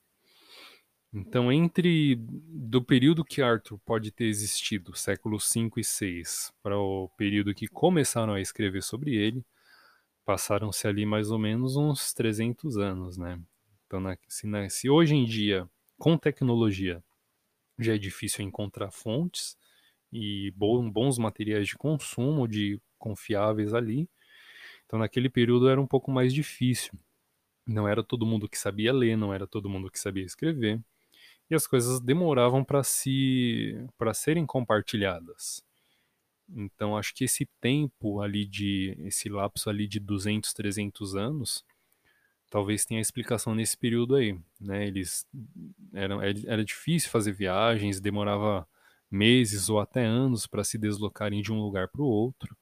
Então, 1.18 1.50
entre 1.50 2.18
do 2.20 2.84
período 2.84 3.24
que 3.24 3.42
Arthur 3.42 3.80
pode 3.86 4.12
ter 4.12 4.26
existido, 4.26 4.94
séculos 4.98 5.48
5 5.48 5.80
e 5.80 5.84
6, 5.84 6.52
para 6.62 6.78
o 6.78 7.08
período 7.18 7.56
que 7.56 7.70
começaram 7.70 8.34
a 8.34 8.42
escrever 8.42 8.84
sobre 8.84 9.16
ele, 9.16 9.46
passaram-se 10.26 10.86
ali 10.86 11.06
mais 11.06 11.32
ou 11.32 11.40
menos 11.40 11.78
uns 11.78 12.14
300 12.14 12.78
anos, 12.78 13.16
né? 13.18 13.40
Então, 13.88 14.02
na, 14.02 14.18
se, 14.28 14.46
na, 14.46 14.70
se 14.70 14.90
hoje 14.90 15.16
em 15.16 15.24
dia, 15.24 15.70
com 15.98 16.18
tecnologia, 16.18 17.02
já 17.80 17.96
é 17.96 17.98
difícil 17.98 18.44
encontrar 18.44 18.92
fontes 18.92 19.58
e 20.12 20.52
bons 20.52 21.18
materiais 21.18 21.66
de 21.66 21.78
consumo, 21.78 22.46
de 22.46 22.78
confiáveis 23.00 23.74
ali, 23.74 24.10
então 24.86 25.00
naquele 25.00 25.30
período 25.30 25.70
era 25.70 25.80
um 25.80 25.88
pouco 25.88 26.12
mais 26.12 26.34
difícil. 26.34 26.92
Não 27.66 27.88
era 27.88 28.04
todo 28.04 28.26
mundo 28.26 28.50
que 28.50 28.58
sabia 28.58 28.92
ler, 28.92 29.16
não 29.16 29.34
era 29.34 29.48
todo 29.48 29.70
mundo 29.70 29.90
que 29.90 29.98
sabia 29.98 30.26
escrever 30.26 30.82
e 31.50 31.56
as 31.56 31.68
coisas 31.68 32.00
demoravam 32.00 32.64
para 32.64 32.84
se 32.84 33.78
para 33.98 34.14
serem 34.14 34.46
compartilhadas. 34.46 35.64
Então 36.50 36.98
acho 36.98 37.14
que 37.14 37.26
esse 37.26 37.46
tempo 37.62 38.22
ali 38.22 38.46
de 38.46 38.96
esse 39.00 39.30
lapso 39.30 39.70
ali 39.70 39.88
de 39.88 40.00
200, 40.00 40.54
300 40.54 41.16
anos, 41.16 41.66
talvez 42.50 42.86
tenha 42.86 43.02
explicação 43.02 43.56
nesse 43.56 43.78
período 43.78 44.16
aí, 44.16 44.38
né? 44.60 44.88
Eles 44.88 45.28
eram 45.94 46.22
era 46.22 46.64
difícil 46.66 47.10
fazer 47.10 47.34
viagens, 47.34 48.00
demorava 48.00 48.68
meses 49.10 49.70
ou 49.70 49.80
até 49.80 50.06
anos 50.06 50.48
para 50.48 50.64
se 50.64 50.78
deslocarem 50.78 51.42
de 51.42 51.52
um 51.52 51.62
lugar 51.62 51.88
para 51.90 52.02
o 52.02 52.06
outro. 52.06 52.56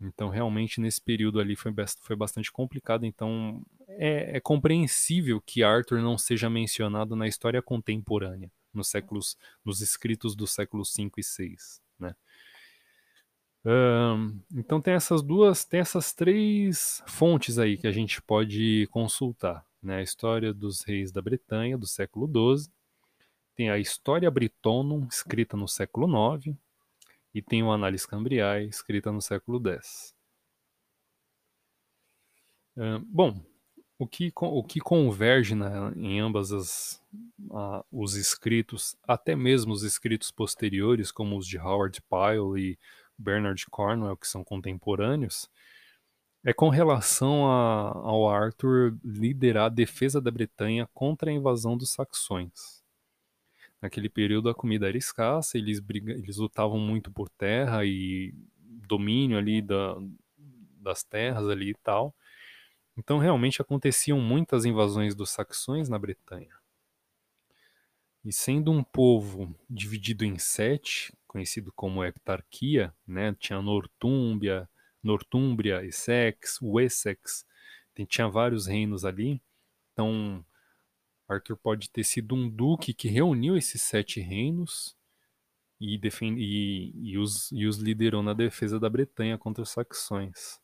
Então, 0.00 0.28
realmente, 0.28 0.80
nesse 0.80 1.00
período 1.00 1.38
ali 1.40 1.54
foi, 1.54 1.72
foi 2.00 2.16
bastante 2.16 2.50
complicado. 2.50 3.06
Então, 3.06 3.64
é, 3.98 4.36
é, 4.36 4.40
compreensível 4.40 5.40
que 5.40 5.62
Arthur 5.62 6.00
não 6.00 6.18
seja 6.18 6.48
mencionado 6.50 7.16
na 7.16 7.26
história 7.26 7.62
contemporânea, 7.62 8.50
nos 8.72 8.88
séculos, 8.88 9.36
nos 9.64 9.80
escritos 9.80 10.34
dos 10.34 10.52
séculos 10.52 10.92
5 10.92 11.20
e 11.20 11.22
6, 11.22 11.80
né? 11.98 12.14
Um, 13.64 14.40
então 14.56 14.80
tem 14.80 14.94
essas 14.94 15.22
duas, 15.22 15.64
tem 15.64 15.78
essas 15.80 16.12
três 16.12 17.00
fontes 17.06 17.58
aí 17.58 17.76
que 17.76 17.86
a 17.86 17.92
gente 17.92 18.20
pode 18.20 18.88
consultar, 18.90 19.64
né? 19.82 19.98
A 19.98 20.02
história 20.02 20.52
dos 20.52 20.82
reis 20.82 21.12
da 21.12 21.22
Bretanha 21.22 21.78
do 21.78 21.86
século 21.86 22.26
XII, 22.26 22.72
tem 23.54 23.70
a 23.70 23.78
História 23.78 24.30
Britonum 24.30 25.06
escrita 25.08 25.56
no 25.56 25.68
século 25.68 26.08
IX, 26.36 26.56
e 27.34 27.40
tem 27.40 27.62
uma 27.62 27.74
análise 27.74 28.06
cambriae 28.06 28.66
escrita 28.66 29.10
no 29.10 29.20
século 29.20 29.60
X. 29.68 30.14
Uh, 32.76 32.98
bom, 33.06 33.40
o 34.02 34.06
que, 34.06 34.32
o 34.34 34.64
que 34.64 34.80
converge 34.80 35.54
em 35.94 36.18
ambas 36.18 36.50
as, 36.50 37.00
uh, 37.50 37.84
os 37.92 38.16
escritos, 38.16 38.96
até 39.06 39.36
mesmo 39.36 39.72
os 39.72 39.84
escritos 39.84 40.32
posteriores, 40.32 41.12
como 41.12 41.38
os 41.38 41.46
de 41.46 41.56
Howard 41.56 42.02
Pyle 42.02 42.58
e 42.58 42.76
Bernard 43.16 43.64
Cornwell, 43.70 44.16
que 44.16 44.26
são 44.26 44.42
contemporâneos, 44.42 45.48
é 46.44 46.52
com 46.52 46.68
relação 46.68 47.46
a, 47.46 47.92
ao 47.92 48.28
Arthur 48.28 48.98
liderar 49.04 49.66
a 49.66 49.68
defesa 49.68 50.20
da 50.20 50.32
Bretanha 50.32 50.88
contra 50.92 51.30
a 51.30 51.32
invasão 51.32 51.76
dos 51.76 51.90
saxões. 51.90 52.82
Naquele 53.80 54.08
período 54.08 54.48
a 54.48 54.54
comida 54.54 54.88
era 54.88 54.98
escassa, 54.98 55.56
eles, 55.56 55.78
briga, 55.78 56.12
eles 56.12 56.38
lutavam 56.38 56.80
muito 56.80 57.08
por 57.12 57.28
terra 57.28 57.84
e 57.84 58.34
domínio 58.88 59.38
ali 59.38 59.62
da, 59.62 59.96
das 60.80 61.04
terras 61.04 61.48
ali 61.48 61.70
e 61.70 61.76
tal. 61.84 62.12
Então 62.96 63.18
realmente 63.18 63.62
aconteciam 63.62 64.20
muitas 64.20 64.64
invasões 64.64 65.14
dos 65.14 65.30
saxões 65.30 65.88
na 65.88 65.98
Bretanha. 65.98 66.54
E 68.24 68.32
sendo 68.32 68.70
um 68.70 68.84
povo 68.84 69.54
dividido 69.68 70.24
em 70.24 70.38
sete, 70.38 71.12
conhecido 71.26 71.72
como 71.72 72.04
heptarquia, 72.04 72.94
né, 73.06 73.34
tinha 73.38 73.60
Nortúmbria, 73.60 74.68
Nortúmbria, 75.02 75.84
Essex, 75.84 76.60
Wessex, 76.62 77.44
tinha 78.08 78.28
vários 78.28 78.66
reinos 78.66 79.04
ali. 79.04 79.42
Então 79.92 80.44
Arthur 81.28 81.56
pode 81.56 81.90
ter 81.90 82.04
sido 82.04 82.34
um 82.34 82.48
duque 82.48 82.94
que 82.94 83.08
reuniu 83.08 83.56
esses 83.56 83.82
sete 83.82 84.20
reinos 84.20 84.96
e, 85.80 85.98
defend, 85.98 86.40
e, 86.40 86.92
e, 86.94 87.18
os, 87.18 87.50
e 87.50 87.66
os 87.66 87.78
liderou 87.78 88.22
na 88.22 88.34
defesa 88.34 88.78
da 88.78 88.88
Bretanha 88.88 89.36
contra 89.36 89.62
os 89.62 89.70
saxões. 89.70 90.61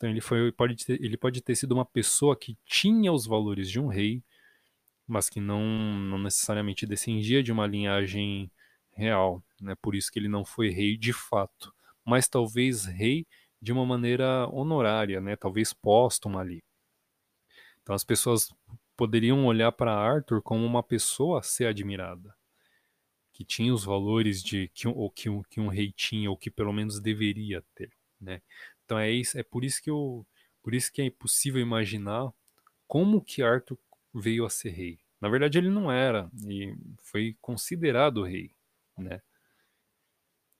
Então 0.00 0.08
ele, 0.08 0.22
foi, 0.22 0.50
pode 0.50 0.82
ter, 0.82 0.98
ele 1.04 1.18
pode 1.18 1.42
ter 1.42 1.54
sido 1.54 1.72
uma 1.72 1.84
pessoa 1.84 2.34
que 2.34 2.56
tinha 2.64 3.12
os 3.12 3.26
valores 3.26 3.70
de 3.70 3.78
um 3.78 3.86
rei, 3.86 4.24
mas 5.06 5.28
que 5.28 5.42
não, 5.42 5.62
não 5.62 6.16
necessariamente 6.16 6.86
descendia 6.86 7.42
de 7.42 7.52
uma 7.52 7.66
linhagem 7.66 8.50
real. 8.92 9.44
Né? 9.60 9.74
Por 9.74 9.94
isso 9.94 10.10
que 10.10 10.18
ele 10.18 10.26
não 10.26 10.42
foi 10.42 10.70
rei 10.70 10.96
de 10.96 11.12
fato, 11.12 11.70
mas 12.02 12.26
talvez 12.26 12.86
rei 12.86 13.26
de 13.60 13.74
uma 13.74 13.84
maneira 13.84 14.48
honorária, 14.48 15.20
né? 15.20 15.36
talvez 15.36 15.74
póstuma 15.74 16.40
ali. 16.40 16.64
Então 17.82 17.94
as 17.94 18.02
pessoas 18.02 18.50
poderiam 18.96 19.44
olhar 19.44 19.70
para 19.70 19.92
Arthur 19.92 20.40
como 20.40 20.64
uma 20.64 20.82
pessoa 20.82 21.40
a 21.40 21.42
ser 21.42 21.66
admirada, 21.66 22.34
que 23.34 23.44
tinha 23.44 23.74
os 23.74 23.84
valores 23.84 24.42
de 24.42 24.68
que, 24.68 24.88
ou 24.88 25.10
que, 25.10 25.28
um, 25.28 25.42
que 25.42 25.60
um 25.60 25.68
rei 25.68 25.92
tinha, 25.92 26.30
ou 26.30 26.38
que 26.38 26.50
pelo 26.50 26.72
menos 26.72 26.98
deveria 26.98 27.62
ter. 27.74 27.92
Né? 28.18 28.42
Então 28.90 28.98
é, 28.98 29.08
isso, 29.08 29.38
é 29.38 29.44
por 29.44 29.64
isso 29.64 29.80
que 29.80 29.88
eu, 29.88 30.26
por 30.60 30.74
isso 30.74 30.92
que 30.92 31.00
é 31.00 31.04
impossível 31.04 31.62
imaginar 31.62 32.32
como 32.88 33.22
que 33.22 33.40
Arthur 33.40 33.78
veio 34.12 34.44
a 34.44 34.50
ser 34.50 34.70
rei. 34.70 34.98
Na 35.20 35.28
verdade 35.28 35.58
ele 35.58 35.70
não 35.70 35.92
era 35.92 36.28
e 36.44 36.74
foi 36.98 37.36
considerado 37.40 38.24
rei, 38.24 38.50
né? 38.98 39.22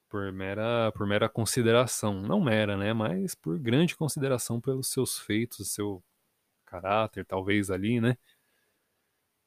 Por 0.09 0.31
mera, 0.31 0.93
por 0.93 1.09
mera 1.09 1.29
consideração, 1.29 2.23
não 2.23 2.41
mera, 2.41 2.77
né? 2.77 2.93
Mas 2.93 3.35
por 3.35 3.59
grande 3.59 3.97
consideração 3.97 4.61
pelos 4.61 4.87
seus 4.87 5.19
feitos, 5.19 5.73
seu 5.73 6.01
caráter, 6.65 7.27
talvez 7.27 7.69
ali, 7.69 8.01
né? 8.01 8.17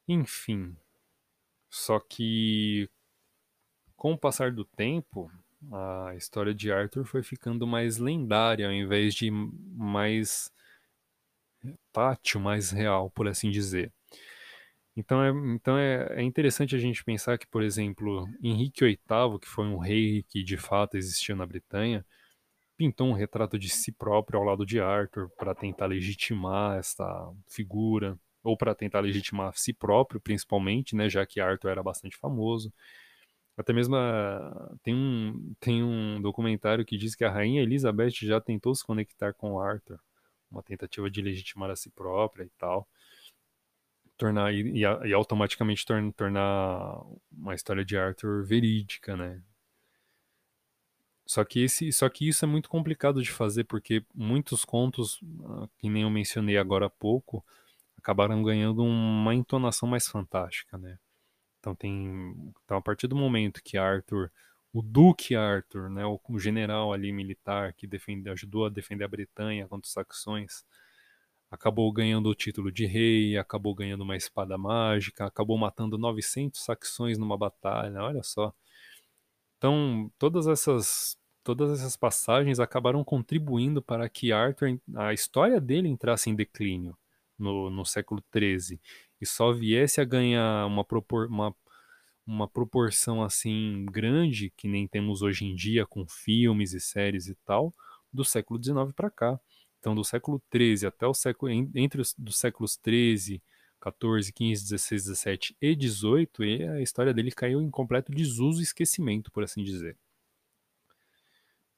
Enfim. 0.09 0.75
Só 1.69 2.01
que 2.01 2.89
com 3.95 4.11
o 4.11 4.17
passar 4.17 4.51
do 4.51 4.65
tempo, 4.65 5.31
a 5.71 6.15
história 6.15 6.53
de 6.53 6.71
Arthur 6.71 7.05
foi 7.05 7.23
ficando 7.23 7.65
mais 7.65 7.97
lendária 7.97 8.67
ao 8.67 8.73
invés 8.73 9.13
de 9.13 9.29
mais 9.31 10.51
tátil, 11.91 12.39
mais 12.39 12.71
real, 12.71 13.09
por 13.11 13.27
assim 13.27 13.49
dizer. 13.49 13.91
Então, 14.95 15.23
é, 15.23 15.29
então 15.55 15.77
é, 15.77 16.19
é, 16.19 16.23
interessante 16.23 16.75
a 16.75 16.79
gente 16.79 17.03
pensar 17.03 17.37
que, 17.37 17.47
por 17.47 17.63
exemplo, 17.63 18.27
Henrique 18.41 18.85
VIII, 18.85 19.39
que 19.39 19.47
foi 19.47 19.65
um 19.65 19.77
rei 19.77 20.23
que 20.23 20.43
de 20.43 20.57
fato 20.57 20.97
existiu 20.97 21.35
na 21.35 21.45
Bretanha, 21.45 22.05
pintou 22.77 23.07
um 23.07 23.13
retrato 23.13 23.57
de 23.57 23.69
si 23.69 23.91
próprio 23.91 24.39
ao 24.39 24.45
lado 24.45 24.65
de 24.65 24.79
Arthur 24.79 25.29
para 25.37 25.55
tentar 25.55 25.87
legitimar 25.87 26.77
essa 26.77 27.31
figura, 27.47 28.17
ou 28.43 28.57
para 28.57 28.75
tentar 28.75 28.99
legitimar 28.99 29.53
si 29.55 29.73
próprio, 29.73 30.19
principalmente, 30.19 30.95
né, 30.95 31.09
já 31.09 31.25
que 31.25 31.39
Arthur 31.39 31.69
era 31.69 31.83
bastante 31.83 32.17
famoso. 32.17 32.71
Até 33.55 33.71
mesmo 33.71 33.95
a, 33.95 34.75
tem, 34.81 34.93
um, 34.95 35.53
tem 35.59 35.83
um 35.83 36.21
documentário 36.21 36.85
que 36.85 36.97
diz 36.97 37.15
que 37.15 37.23
a 37.23 37.31
rainha 37.31 37.61
Elizabeth 37.61 38.11
já 38.11 38.41
tentou 38.41 38.73
se 38.73 38.83
conectar 38.83 39.33
com 39.33 39.59
Arthur, 39.59 39.99
uma 40.49 40.63
tentativa 40.63 41.09
de 41.09 41.21
legitimar 41.21 41.69
a 41.69 41.75
si 41.75 41.89
própria 41.91 42.43
e 42.43 42.49
tal, 42.57 42.87
tornar 44.17 44.53
e, 44.53 44.79
e 44.79 45.13
automaticamente 45.13 45.85
torna, 45.85 46.11
tornar 46.13 47.01
uma 47.31 47.53
história 47.53 47.85
de 47.85 47.97
Arthur 47.97 48.43
verídica, 48.43 49.15
né? 49.15 49.41
Só 51.25 51.43
que, 51.45 51.63
esse, 51.63 51.91
só 51.91 52.09
que 52.09 52.27
isso 52.27 52.43
é 52.43 52.47
muito 52.47 52.69
complicado 52.69 53.21
de 53.23 53.31
fazer 53.31 53.63
porque 53.63 54.03
muitos 54.13 54.65
contos, 54.65 55.19
ah, 55.45 55.67
que 55.79 55.89
nem 55.89 56.03
eu 56.03 56.09
mencionei 56.09 56.57
agora 56.57 56.87
há 56.87 56.89
pouco, 56.89 57.43
acabaram 57.97 58.43
ganhando 58.43 58.83
uma 58.83 59.33
entonação 59.33 59.87
mais 59.87 60.07
fantástica, 60.07 60.77
né? 60.77 60.99
Então 61.63 61.73
tem, 61.73 62.35
então 62.65 62.75
a 62.75 62.81
partir 62.81 63.07
do 63.07 63.15
momento 63.15 63.63
que 63.63 63.77
Arthur, 63.77 64.29
o 64.73 64.81
Duque 64.81 65.33
Arthur, 65.33 65.89
né, 65.89 66.05
o, 66.05 66.19
o 66.27 66.37
general 66.37 66.91
ali 66.91 67.09
militar 67.13 67.71
que 67.71 67.87
defende, 67.87 68.29
ajudou 68.29 68.65
a 68.65 68.69
defender 68.69 69.05
a 69.05 69.07
Bretanha 69.07 69.65
contra 69.65 69.87
os 69.87 69.93
saxões, 69.93 70.65
acabou 71.49 71.89
ganhando 71.93 72.27
o 72.27 72.35
título 72.35 72.69
de 72.69 72.85
rei, 72.85 73.37
acabou 73.37 73.73
ganhando 73.73 74.01
uma 74.01 74.17
espada 74.17 74.57
mágica, 74.57 75.25
acabou 75.25 75.57
matando 75.57 75.97
900 75.97 76.59
saxões 76.61 77.17
numa 77.17 77.37
batalha, 77.37 78.03
olha 78.03 78.23
só. 78.23 78.53
Então, 79.57 80.11
todas 80.19 80.47
essas 80.47 81.17
todas 81.43 81.79
essas 81.79 81.95
passagens 81.97 82.59
acabaram 82.59 83.03
contribuindo 83.03 83.81
para 83.81 84.07
que 84.09 84.31
Arthur, 84.33 84.79
a 84.95 85.13
história 85.13 85.59
dele 85.61 85.87
entrasse 85.89 86.29
em 86.29 86.35
declínio 86.35 86.97
no, 87.37 87.69
no 87.69 87.85
século 87.85 88.23
XIII 88.33 88.79
e 89.21 89.25
só 89.25 89.51
viesse 89.51 90.01
a 90.01 90.05
ganhar 90.05 90.65
uma, 90.67 90.83
propor, 90.83 91.27
uma, 91.27 91.55
uma 92.25 92.47
proporção 92.47 93.23
assim 93.23 93.85
grande, 93.85 94.51
que 94.55 94.67
nem 94.67 94.87
temos 94.87 95.21
hoje 95.21 95.45
em 95.45 95.55
dia 95.55 95.85
com 95.85 96.07
filmes 96.07 96.73
e 96.73 96.79
séries 96.79 97.27
e 97.27 97.35
tal, 97.45 97.73
do 98.11 98.23
século 98.23 98.61
XIX 98.61 98.93
para 98.95 99.09
cá. 99.09 99.39
Então, 99.79 99.93
do 99.95 100.03
século 100.03 100.41
XIII 100.53 100.87
até 100.87 101.05
o 101.05 101.13
século 101.13 101.51
entre 101.51 102.01
os 102.01 102.13
dos 102.17 102.37
séculos 102.37 102.79
XIII, 102.83 103.41
XIV, 103.83 104.55
XV, 104.55 104.77
XVI, 104.77 104.99
XVII 104.99 105.57
e 105.61 105.75
XVIII, 105.75 106.67
a 106.69 106.81
história 106.81 107.13
dele 107.13 107.31
caiu 107.31 107.61
em 107.61 107.69
completo 107.69 108.11
desuso 108.11 108.61
e 108.61 108.63
esquecimento, 108.63 109.29
por 109.31 109.43
assim 109.43 109.61
dizer. 109.63 109.97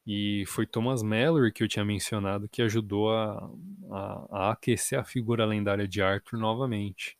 E 0.06 0.43
foi 0.45 0.67
Thomas 0.67 1.02
Mallory 1.02 1.52
que 1.52 1.63
eu 1.63 1.67
tinha 1.67 1.84
mencionado 1.84 2.48
que 2.48 2.62
ajudou 2.62 3.12
a, 3.12 3.50
a, 3.89 4.28
a 4.30 4.52
aquecer 4.52 5.00
a 5.00 5.04
figura 5.04 5.45
lendária 5.45 5.88
de 5.88 6.02
Arthur 6.02 6.38
novamente. 6.38 7.17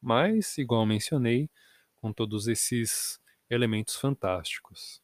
Mas, 0.00 0.56
igual 0.58 0.86
mencionei, 0.86 1.50
com 1.96 2.12
todos 2.12 2.48
esses 2.48 3.20
elementos 3.50 3.96
fantásticos. 3.96 5.02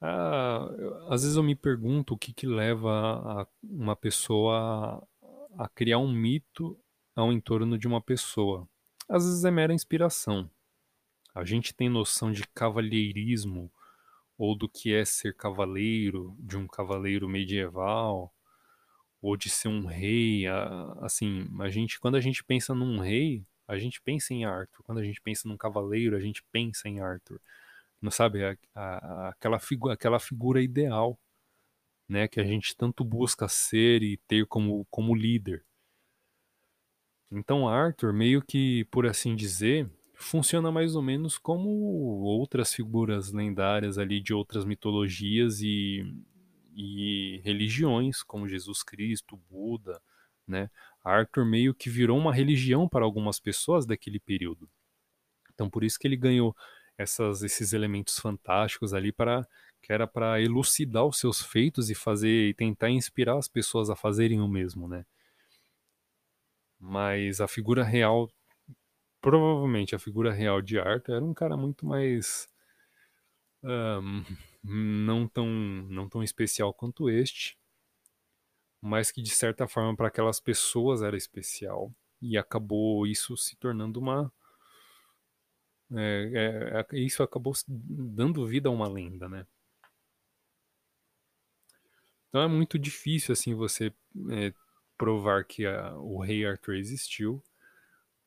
Ah, 0.00 0.68
às 1.08 1.22
vezes 1.22 1.36
eu 1.36 1.42
me 1.42 1.54
pergunto 1.56 2.14
o 2.14 2.18
que, 2.18 2.32
que 2.32 2.46
leva 2.46 2.90
a 2.90 3.46
uma 3.62 3.96
pessoa 3.96 5.02
a, 5.56 5.64
a 5.64 5.68
criar 5.68 5.98
um 5.98 6.12
mito 6.12 6.78
ao 7.14 7.32
entorno 7.32 7.78
de 7.78 7.86
uma 7.86 8.02
pessoa. 8.02 8.68
Às 9.08 9.24
vezes 9.24 9.44
é 9.44 9.50
mera 9.50 9.72
inspiração. 9.72 10.50
A 11.34 11.44
gente 11.44 11.74
tem 11.74 11.88
noção 11.88 12.32
de 12.32 12.46
cavalheirismo 12.48 13.72
ou 14.36 14.56
do 14.56 14.68
que 14.68 14.92
é 14.92 15.04
ser 15.04 15.34
cavaleiro, 15.36 16.36
de 16.40 16.56
um 16.56 16.66
cavaleiro 16.66 17.28
medieval, 17.28 18.33
ou 19.24 19.38
de 19.38 19.48
ser 19.48 19.68
um 19.68 19.86
rei, 19.86 20.44
assim, 21.00 21.48
a 21.58 21.70
gente, 21.70 21.98
quando 21.98 22.16
a 22.16 22.20
gente 22.20 22.44
pensa 22.44 22.74
num 22.74 22.98
rei, 22.98 23.42
a 23.66 23.78
gente 23.78 23.98
pensa 24.02 24.34
em 24.34 24.44
Arthur. 24.44 24.82
Quando 24.84 24.98
a 24.98 25.02
gente 25.02 25.18
pensa 25.18 25.48
num 25.48 25.56
cavaleiro, 25.56 26.14
a 26.14 26.20
gente 26.20 26.44
pensa 26.52 26.90
em 26.90 27.00
Arthur. 27.00 27.40
Não 28.02 28.10
sabe 28.10 28.44
a, 28.44 28.54
a, 28.74 29.28
aquela 29.30 29.58
figura, 29.58 29.94
aquela 29.94 30.20
figura 30.20 30.60
ideal, 30.62 31.18
né, 32.06 32.28
que 32.28 32.38
a 32.38 32.44
gente 32.44 32.76
tanto 32.76 33.02
busca 33.02 33.48
ser 33.48 34.02
e 34.02 34.18
ter 34.28 34.46
como 34.46 34.86
como 34.90 35.14
líder. 35.14 35.64
Então 37.30 37.66
Arthur 37.66 38.12
meio 38.12 38.42
que, 38.42 38.84
por 38.90 39.06
assim 39.06 39.34
dizer, 39.34 39.90
funciona 40.12 40.70
mais 40.70 40.94
ou 40.94 41.02
menos 41.02 41.38
como 41.38 41.70
outras 41.70 42.74
figuras 42.74 43.32
lendárias 43.32 43.96
ali 43.96 44.20
de 44.20 44.34
outras 44.34 44.66
mitologias 44.66 45.62
e, 45.62 46.04
e 46.74 47.40
religiões, 47.44 48.22
como 48.22 48.48
Jesus 48.48 48.82
Cristo, 48.82 49.36
Buda, 49.50 50.00
né? 50.46 50.70
Arthur 51.02 51.44
meio 51.44 51.74
que 51.74 51.88
virou 51.90 52.18
uma 52.18 52.32
religião 52.32 52.88
para 52.88 53.04
algumas 53.04 53.38
pessoas 53.38 53.86
daquele 53.86 54.18
período. 54.18 54.68
Então 55.52 55.70
por 55.70 55.84
isso 55.84 55.98
que 55.98 56.06
ele 56.06 56.16
ganhou 56.16 56.54
essas, 56.98 57.42
esses 57.42 57.72
elementos 57.72 58.18
fantásticos 58.18 58.94
ali 58.94 59.12
para 59.12 59.46
que 59.82 59.92
era 59.92 60.06
para 60.06 60.40
elucidar 60.40 61.04
os 61.04 61.18
seus 61.18 61.42
feitos 61.42 61.90
e 61.90 61.94
fazer 61.94 62.48
e 62.48 62.54
tentar 62.54 62.88
inspirar 62.88 63.36
as 63.36 63.48
pessoas 63.48 63.90
a 63.90 63.96
fazerem 63.96 64.40
o 64.40 64.48
mesmo, 64.48 64.88
né? 64.88 65.04
Mas 66.80 67.40
a 67.40 67.46
figura 67.46 67.84
real 67.84 68.30
provavelmente 69.20 69.94
a 69.94 69.98
figura 69.98 70.32
real 70.32 70.60
de 70.62 70.78
Arthur 70.78 71.16
era 71.16 71.24
um 71.24 71.34
cara 71.34 71.56
muito 71.56 71.86
mais 71.86 72.48
um, 73.62 74.24
não 74.64 75.28
tão 75.28 75.46
não 75.46 76.08
tão 76.08 76.22
especial 76.22 76.72
quanto 76.72 77.10
este, 77.10 77.58
mas 78.80 79.12
que 79.12 79.22
de 79.22 79.30
certa 79.30 79.68
forma 79.68 79.94
para 79.94 80.08
aquelas 80.08 80.40
pessoas 80.40 81.02
era 81.02 81.16
especial 81.16 81.94
e 82.20 82.38
acabou 82.38 83.06
isso 83.06 83.36
se 83.36 83.56
tornando 83.56 84.00
uma 84.00 84.32
é, 85.92 86.80
é, 86.90 86.96
é 86.96 86.98
isso 86.98 87.22
acabou 87.22 87.52
dando 87.68 88.46
vida 88.46 88.68
a 88.68 88.72
uma 88.72 88.88
lenda, 88.88 89.28
né? 89.28 89.46
Então 92.28 92.40
é 92.42 92.48
muito 92.48 92.78
difícil 92.78 93.32
assim 93.32 93.54
você 93.54 93.92
é, 94.30 94.52
provar 94.96 95.44
que 95.44 95.66
a, 95.66 95.94
o 95.98 96.20
rei 96.20 96.44
Arthur 96.46 96.76
existiu 96.76 97.42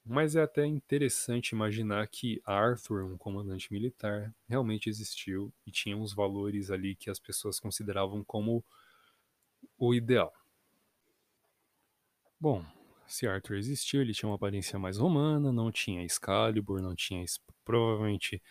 mas 0.08 0.36
é 0.36 0.42
até 0.42 0.66
interessante 0.66 1.50
imaginar 1.50 2.08
que 2.08 2.42
Arthur, 2.46 3.04
um 3.04 3.18
comandante 3.18 3.72
militar, 3.72 4.34
realmente 4.48 4.90
existiu 4.90 5.54
e 5.66 5.72
tinha 5.72 5.98
uns 5.98 6.14
valores 6.14 6.72
ali 6.72 6.96
que 6.96 7.10
as 7.10 7.20
pessoas 7.20 7.60
consideravam 7.60 8.24
como 8.24 8.64
o 9.78 9.94
ideal. 9.94 10.34
Bom, 12.40 12.64
se 13.08 13.28
Arthur 13.28 13.58
existiu, 13.58 14.02
ele 14.02 14.14
tinha 14.14 14.30
uma 14.30 14.36
aparência 14.36 14.78
mais 14.78 14.98
romana, 14.98 15.52
não 15.52 15.72
tinha 15.72 16.04
Excalibur, 16.04 16.82
não 16.82 16.96
tinha 16.96 17.24
provavelmente 17.64 18.42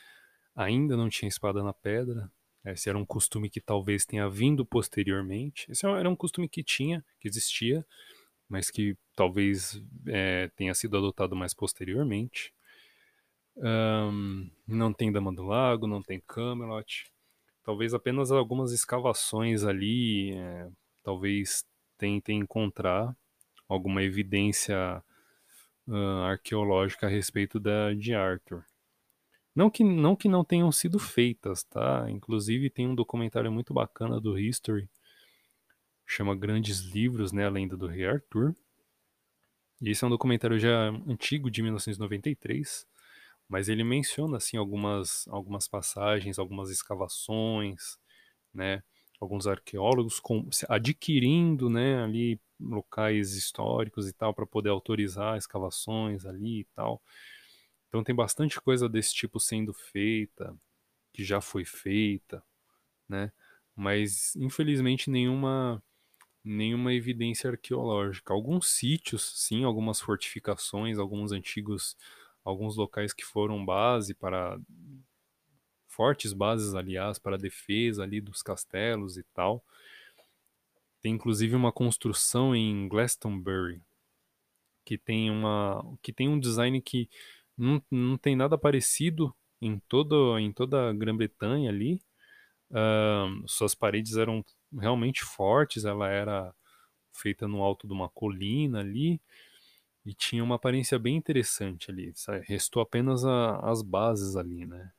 ainda 0.55 0.97
não 0.97 1.09
tinha 1.09 1.29
espada 1.29 1.63
na 1.63 1.73
pedra. 1.73 2.31
Esse 2.65 2.89
era 2.89 2.99
um 2.99 3.05
costume 3.05 3.49
que 3.49 3.61
talvez 3.61 4.05
tenha 4.05 4.29
vindo 4.29 4.65
posteriormente. 4.65 5.71
Esse 5.71 5.87
era 5.87 6.09
um 6.09 6.17
costume 6.17 6.49
que 6.49 6.65
tinha, 6.65 7.05
que 7.21 7.29
existia, 7.29 7.87
mas 8.49 8.71
que 8.71 8.97
talvez 9.15 9.83
é, 10.07 10.49
tenha 10.57 10.75
sido 10.75 10.97
adotado 10.97 11.35
mais 11.35 11.55
posteriormente. 11.55 12.53
Um, 13.57 14.51
não 14.67 14.93
tem 14.93 15.11
Dama 15.11 15.33
do 15.33 15.45
Lago, 15.45 15.87
não 15.87 16.03
tem 16.03 16.21
Camelot. 16.27 17.11
Talvez 17.65 17.95
apenas 17.95 18.31
algumas 18.31 18.73
escavações 18.73 19.65
ali, 19.65 20.35
é, 20.35 20.69
talvez 21.03 21.65
tentem 21.99 22.39
encontrar 22.41 23.17
alguma 23.69 24.03
evidência 24.03 25.03
uh, 25.89 26.23
arqueológica 26.25 27.07
a 27.07 27.11
respeito 27.11 27.59
da, 27.59 27.93
de 27.95 28.15
Arthur. 28.15 28.65
Não 29.55 29.71
que, 29.71 29.83
não 29.83 30.15
que 30.15 30.29
não 30.29 30.45
tenham 30.45 30.71
sido 30.71 30.99
feitas, 30.99 31.65
tá? 31.65 32.07
Inclusive 32.11 32.69
tem 32.69 32.87
um 32.87 32.95
documentário 32.95 33.51
muito 33.51 33.73
bacana 33.73 34.21
do 34.21 34.39
History, 34.39 34.89
chama 36.07 36.35
Grandes 36.37 36.81
Livros, 36.81 37.33
né, 37.33 37.47
a 37.47 37.51
lenda 37.51 37.77
do 37.77 37.87
rei 37.87 38.07
Arthur. 38.07 38.55
E 39.81 39.91
esse 39.91 40.03
é 40.05 40.07
um 40.07 40.11
documentário 40.11 40.59
já 40.59 40.89
antigo, 41.07 41.51
de 41.51 41.63
1993, 41.63 42.87
mas 43.49 43.69
ele 43.69 43.85
menciona, 43.85 44.39
assim, 44.39 44.57
algumas, 44.57 45.27
algumas 45.29 45.69
passagens, 45.69 46.39
algumas 46.39 46.71
escavações, 46.71 47.99
né, 48.55 48.83
alguns 49.21 49.47
arqueólogos 49.47 50.21
com, 50.21 50.49
adquirindo, 50.69 51.69
né, 51.69 52.03
ali 52.03 52.41
locais 52.61 53.35
históricos 53.35 54.09
e 54.09 54.13
tal, 54.13 54.33
para 54.35 54.47
poder 54.47 54.71
autorizar 54.71 55.37
escavações 55.37 56.25
ali 56.25 56.61
e 56.61 56.65
tal. 56.75 57.03
Então 57.89 58.03
tem 58.05 58.15
bastante 58.15 58.61
coisa 58.61 58.89
desse 58.89 59.15
tipo 59.15 59.39
sendo 59.41 59.73
feita, 59.73 60.57
que 61.13 61.25
já 61.25 61.41
foi 61.41 61.65
feita, 61.65 62.43
né? 63.09 63.33
Mas 63.77 64.35
infelizmente 64.37 65.11
nenhuma 65.11 65.83
nenhuma 66.47 66.95
evidência 66.95 67.51
arqueológica. 67.51 68.33
Alguns 68.33 68.69
sítios, 68.69 69.33
sim, 69.35 69.65
algumas 69.65 70.01
fortificações, 70.01 70.99
alguns 70.99 71.33
antigos, 71.33 71.97
alguns 72.45 72.77
locais 72.77 73.13
que 73.13 73.25
foram 73.25 73.65
base 73.65 74.15
para 74.15 74.59
fortes 75.89 76.33
bases, 76.33 76.75
aliás, 76.75 77.19
para 77.19 77.37
defesa 77.37 78.05
ali 78.05 78.21
dos 78.21 78.43
castelos 78.43 79.17
e 79.17 79.25
tal. 79.35 79.65
Tem 81.03 81.15
inclusive 81.15 81.57
uma 81.57 81.73
construção 81.73 82.55
em 82.55 82.89
Glastonbury 82.89 83.83
que 84.85 84.97
tem 84.97 85.31
uma 85.31 85.85
que 86.01 86.13
tem 86.13 86.29
um 86.29 86.39
design 86.39 86.81
que 86.81 87.11
não, 87.59 87.83
não 87.91 88.17
tem 88.17 88.37
nada 88.37 88.57
parecido 88.57 89.35
em, 89.61 89.81
todo, 89.89 90.39
em 90.39 90.53
toda 90.53 90.91
a 90.91 90.93
Grã-Bretanha 90.93 91.71
ali. 91.71 92.01
Uh, 92.71 93.49
suas 93.49 93.75
paredes 93.75 94.17
eram 94.17 94.45
realmente 94.79 95.25
fortes, 95.25 95.85
ela 95.85 96.09
era 96.09 96.55
feita 97.13 97.49
no 97.49 97.63
alto 97.63 97.87
de 97.87 97.93
uma 97.93 98.09
colina 98.09 98.81
ali 98.81 99.21
e 100.05 100.15
tinha 100.15 100.45
uma 100.45 100.57
aparência 100.57 100.99
bem 100.99 101.17
interessante 101.17 101.91
ali. 101.91 102.13
Restou 102.45 102.83
apenas 102.83 103.25
a, 103.25 103.59
as 103.61 103.83
bases 103.83 104.37
ali, 104.37 104.67
né? 104.67 104.93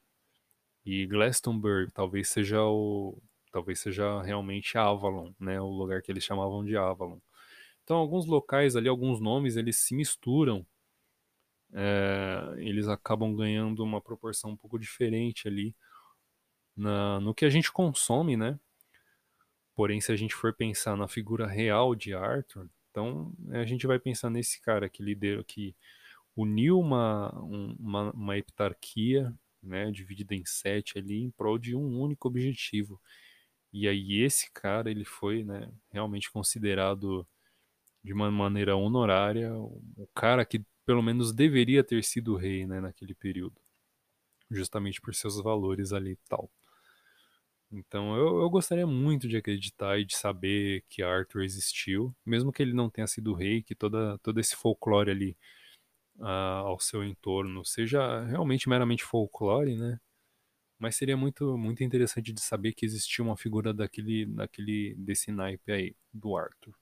E 0.85 1.05
Glastonbury 1.05 1.91
talvez 1.91 2.29
seja 2.29 2.61
o 2.63 3.21
talvez 3.51 3.79
seja 3.79 4.21
realmente 4.21 4.77
Avalon, 4.77 5.31
né? 5.39 5.59
O 5.61 5.69
lugar 5.69 6.01
que 6.01 6.11
eles 6.11 6.23
chamavam 6.23 6.63
de 6.65 6.77
Avalon. 6.77 7.19
Então 7.83 7.97
alguns 7.97 8.25
locais 8.25 8.75
ali, 8.75 8.89
alguns 8.89 9.19
nomes, 9.19 9.55
eles 9.57 9.77
se 9.77 9.95
misturam 9.95 10.65
é, 11.73 12.55
eles 12.57 12.87
acabam 12.87 13.35
ganhando 13.35 13.83
uma 13.83 14.01
proporção 14.01 14.51
um 14.51 14.57
pouco 14.57 14.79
diferente 14.79 15.47
ali 15.47 15.75
na, 16.75 17.19
no 17.19 17.33
que 17.33 17.45
a 17.45 17.49
gente 17.49 17.71
consome, 17.71 18.37
né? 18.37 18.59
Porém, 19.77 20.01
se 20.01 20.11
a 20.11 20.15
gente 20.15 20.33
for 20.33 20.51
pensar 20.55 20.97
na 20.97 21.07
figura 21.07 21.45
real 21.45 21.93
de 21.93 22.11
Arthur, 22.11 22.67
então 22.89 23.31
a 23.51 23.63
gente 23.63 23.85
vai 23.85 23.99
pensar 23.99 24.27
nesse 24.27 24.59
cara 24.59 24.89
que 24.89 25.03
liderou, 25.03 25.43
que 25.43 25.75
uniu 26.35 26.79
uma, 26.79 27.29
uma, 27.79 28.11
uma 28.11 28.35
né, 29.61 29.91
dividida 29.91 30.33
em 30.33 30.43
sete 30.45 30.97
ali, 30.97 31.21
em 31.21 31.29
prol 31.29 31.59
de 31.59 31.75
um 31.75 32.01
único 32.01 32.27
objetivo. 32.27 32.99
E 33.71 33.87
aí 33.87 34.19
esse 34.19 34.51
cara, 34.51 34.89
ele 34.89 35.05
foi, 35.05 35.43
né, 35.43 35.71
realmente 35.91 36.31
considerado 36.31 37.27
de 38.03 38.13
uma 38.13 38.31
maneira 38.31 38.75
honorária 38.75 39.53
o 39.53 40.07
cara 40.15 40.43
que 40.43 40.65
pelo 40.87 41.03
menos 41.03 41.31
deveria 41.31 41.83
ter 41.83 42.03
sido 42.03 42.35
rei 42.35 42.65
né, 42.65 42.81
naquele 42.81 43.13
período, 43.13 43.61
justamente 44.49 44.99
por 44.99 45.13
seus 45.13 45.39
valores 45.39 45.93
ali 45.93 46.13
e 46.13 46.19
tal. 46.27 46.49
Então 47.71 48.15
eu, 48.15 48.41
eu, 48.41 48.49
gostaria 48.49 48.87
muito 48.87 49.27
de 49.27 49.37
acreditar 49.37 49.99
e 49.99 50.05
de 50.05 50.15
saber 50.15 50.83
que 50.89 51.03
Arthur 51.03 51.43
existiu, 51.43 52.15
mesmo 52.25 52.51
que 52.51 52.61
ele 52.61 52.73
não 52.73 52.89
tenha 52.89 53.07
sido 53.07 53.33
rei, 53.33 53.61
que 53.61 53.75
toda, 53.75 54.17
todo 54.19 54.39
esse 54.39 54.55
folclore 54.55 55.11
ali 55.11 55.37
uh, 56.17 56.25
ao 56.65 56.79
seu 56.79 57.03
entorno 57.03 57.65
seja 57.65 58.23
realmente 58.25 58.69
meramente 58.69 59.03
folclore, 59.03 59.75
né? 59.75 59.99
Mas 60.79 60.95
seria 60.95 61.17
muito, 61.17 61.57
muito 61.57 61.83
interessante 61.83 62.31
de 62.33 62.41
saber 62.41 62.73
que 62.73 62.85
existia 62.85 63.23
uma 63.25 63.37
figura 63.37 63.73
daquele, 63.73 64.25
daquele 64.27 64.95
desse 64.95 65.31
naipe 65.31 65.71
aí, 65.71 65.95
do 66.13 66.37
Arthur. 66.37 66.73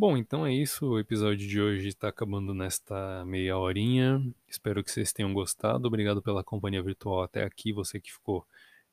Bom, 0.00 0.16
então 0.16 0.46
é 0.46 0.54
isso. 0.54 0.86
O 0.90 0.98
episódio 1.00 1.44
de 1.48 1.60
hoje 1.60 1.88
está 1.88 2.06
acabando 2.06 2.54
nesta 2.54 3.24
meia 3.24 3.58
horinha. 3.58 4.22
Espero 4.46 4.84
que 4.84 4.92
vocês 4.92 5.12
tenham 5.12 5.34
gostado. 5.34 5.88
Obrigado 5.88 6.22
pela 6.22 6.44
companhia 6.44 6.80
virtual 6.80 7.24
até 7.24 7.42
aqui. 7.42 7.72
Você 7.72 8.00
que 8.00 8.12
ficou 8.12 8.46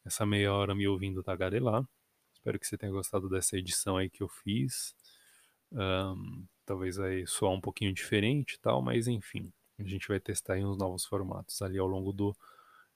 essa 0.04 0.26
meia 0.26 0.52
hora 0.52 0.74
me 0.74 0.88
ouvindo 0.88 1.22
tagarelar. 1.22 1.88
Espero 2.34 2.60
que 2.60 2.66
você 2.66 2.76
tenha 2.76 2.92
gostado 2.92 3.30
dessa 3.30 3.56
edição 3.56 3.98
aí 3.98 4.10
que 4.10 4.24
eu 4.24 4.28
fiz. 4.28 4.96
Um, 5.72 6.44
talvez 6.66 6.98
aí 6.98 7.28
soar 7.28 7.52
um 7.52 7.62
pouquinho 7.62 7.94
diferente 7.94 8.54
e 8.54 8.60
tal, 8.60 8.82
mas 8.82 9.08
enfim. 9.08 9.54
A 9.78 9.84
gente 9.84 10.08
vai 10.08 10.20
testar 10.20 10.56
aí 10.56 10.66
uns 10.66 10.76
novos 10.76 11.06
formatos 11.06 11.62
ali 11.62 11.78
ao 11.78 11.86
longo 11.86 12.12
do, 12.12 12.36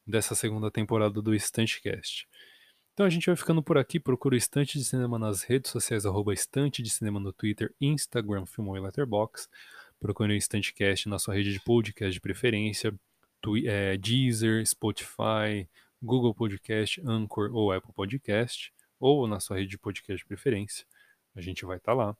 dessa 0.08 0.34
segunda 0.34 0.72
temporada 0.72 1.22
do 1.22 1.36
Stantcast. 1.36 2.28
Então 3.00 3.08
a 3.08 3.10
gente 3.10 3.28
vai 3.28 3.36
ficando 3.38 3.64
por 3.64 3.78
aqui. 3.78 3.98
Procura 3.98 4.36
o 4.36 4.38
Estante 4.38 4.78
de 4.78 4.84
Cinema 4.84 5.18
nas 5.18 5.42
redes 5.42 5.72
sociais, 5.72 6.06
arroba 6.06 6.34
Estante 6.34 6.84
de 6.84 6.90
Cinema 6.90 7.18
no 7.18 7.32
Twitter, 7.32 7.74
Instagram, 7.80 8.46
Filmou 8.46 8.76
e 8.76 8.82
Letterboxd. 8.82 9.48
Procure 10.02 10.34
o 10.34 10.36
Estantecast 10.36 11.08
na 11.08 11.18
sua 11.18 11.34
rede 11.34 11.54
de 11.54 11.62
podcast 11.62 12.12
de 12.12 12.20
preferência, 12.20 12.94
é, 13.66 13.96
Deezer, 13.96 14.68
Spotify, 14.68 15.66
Google 16.04 16.36
Podcast, 16.36 17.02
Anchor 17.06 17.56
ou 17.56 17.72
Apple 17.72 17.94
Podcast, 17.94 18.74
ou 19.00 19.26
na 19.28 19.40
sua 19.40 19.56
rede 19.56 19.70
de 19.70 19.78
podcast 19.78 20.22
de 20.22 20.28
preferência. 20.28 20.86
A 21.34 21.40
gente 21.40 21.64
vai 21.64 21.78
estar 21.78 21.94
tá 21.94 21.98
lá. 21.98 22.18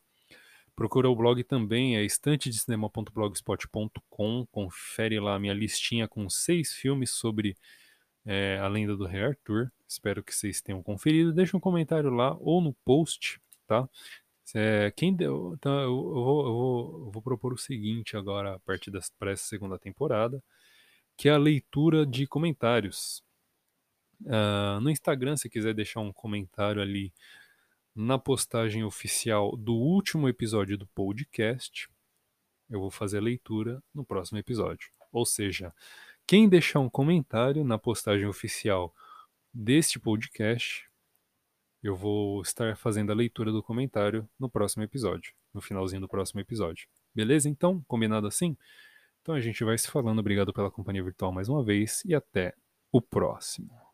Procura 0.78 1.10
o 1.10 1.16
blog 1.16 1.44
também, 1.44 1.98
é 1.98 2.06
estantedecinema.blogspot.com. 2.06 4.48
Confere 4.50 5.20
lá 5.20 5.36
a 5.36 5.40
minha 5.40 5.54
listinha 5.54 6.08
com 6.08 6.30
seis 6.30 6.72
filmes 6.72 7.10
sobre 7.10 7.58
é, 8.30 8.60
A 8.60 8.68
Lenda 8.68 8.96
do 8.96 9.08
Rei 9.08 9.24
Arthur. 9.24 9.72
Espero 9.88 10.24
que 10.24 10.36
vocês 10.36 10.62
tenham 10.62 10.84
conferido. 10.84 11.34
Deixa 11.34 11.58
um 11.58 11.60
comentário 11.60 12.12
lá 12.12 12.38
ou 12.40 12.62
no 12.62 12.74
post, 12.86 13.42
tá? 13.66 13.90
É, 14.54 14.92
quem 14.96 15.16
deu, 15.16 15.56
então 15.56 15.80
eu, 15.82 15.96
vou, 15.96 16.46
eu, 16.46 16.54
vou, 16.54 17.06
eu, 17.06 17.12
vou, 17.12 17.22
propor 17.22 17.54
o 17.54 17.58
seguinte 17.58 18.16
agora, 18.16 18.56
a 18.56 18.60
partir 18.60 18.92
para 19.18 19.32
essa 19.32 19.44
segunda 19.44 19.78
temporada, 19.80 20.44
que 21.18 21.28
é 21.28 21.32
a 21.32 21.38
leitura 21.38 22.06
de 22.06 22.28
comentários. 22.28 23.24
Uh, 24.22 24.80
no 24.82 24.90
Instagram, 24.90 25.36
se 25.36 25.50
quiser 25.50 25.74
deixar 25.74 26.02
um 26.02 26.14
comentário 26.14 26.82
ali 26.82 27.12
na 27.96 28.20
postagem 28.20 28.84
oficial 28.84 29.56
do 29.58 29.74
último 29.74 30.30
episódio 30.30 30.78
do 30.78 30.88
podcast, 30.88 31.90
eu 32.70 32.80
vou 32.80 32.92
fazer 32.92 33.18
a 33.18 33.22
leitura 33.22 33.82
no 33.94 34.06
próximo 34.06 34.38
episódio. 34.38 34.90
Ou 35.12 35.26
seja, 35.26 35.74
quem 36.30 36.48
deixar 36.48 36.80
um 36.80 36.88
comentário 36.88 37.64
na 37.64 37.80
postagem 37.80 38.28
oficial 38.28 38.94
deste 39.52 40.00
podcast, 40.00 40.88
eu 41.82 41.96
vou 41.96 42.44
estar 42.44 42.78
fazendo 42.78 43.12
a 43.12 43.16
leitura 43.16 43.52
do 43.52 43.64
comentário 43.64 44.30
no 44.38 44.48
próximo 44.48 44.84
episódio, 44.84 45.34
no 45.52 45.60
finalzinho 45.60 46.02
do 46.02 46.08
próximo 46.08 46.40
episódio. 46.40 46.88
Beleza? 47.16 47.50
Então, 47.50 47.84
combinado 47.88 48.28
assim? 48.28 48.56
Então 49.24 49.34
a 49.34 49.42
gente 49.42 49.64
vai 49.64 49.76
se 49.76 49.90
falando. 49.90 50.20
Obrigado 50.20 50.54
pela 50.54 50.70
companhia 50.70 51.04
virtual 51.04 51.32
mais 51.32 51.50
uma 51.50 51.64
vez 51.64 52.04
e 52.06 52.14
até 52.14 52.54
o 52.92 53.02
próximo. 53.02 53.89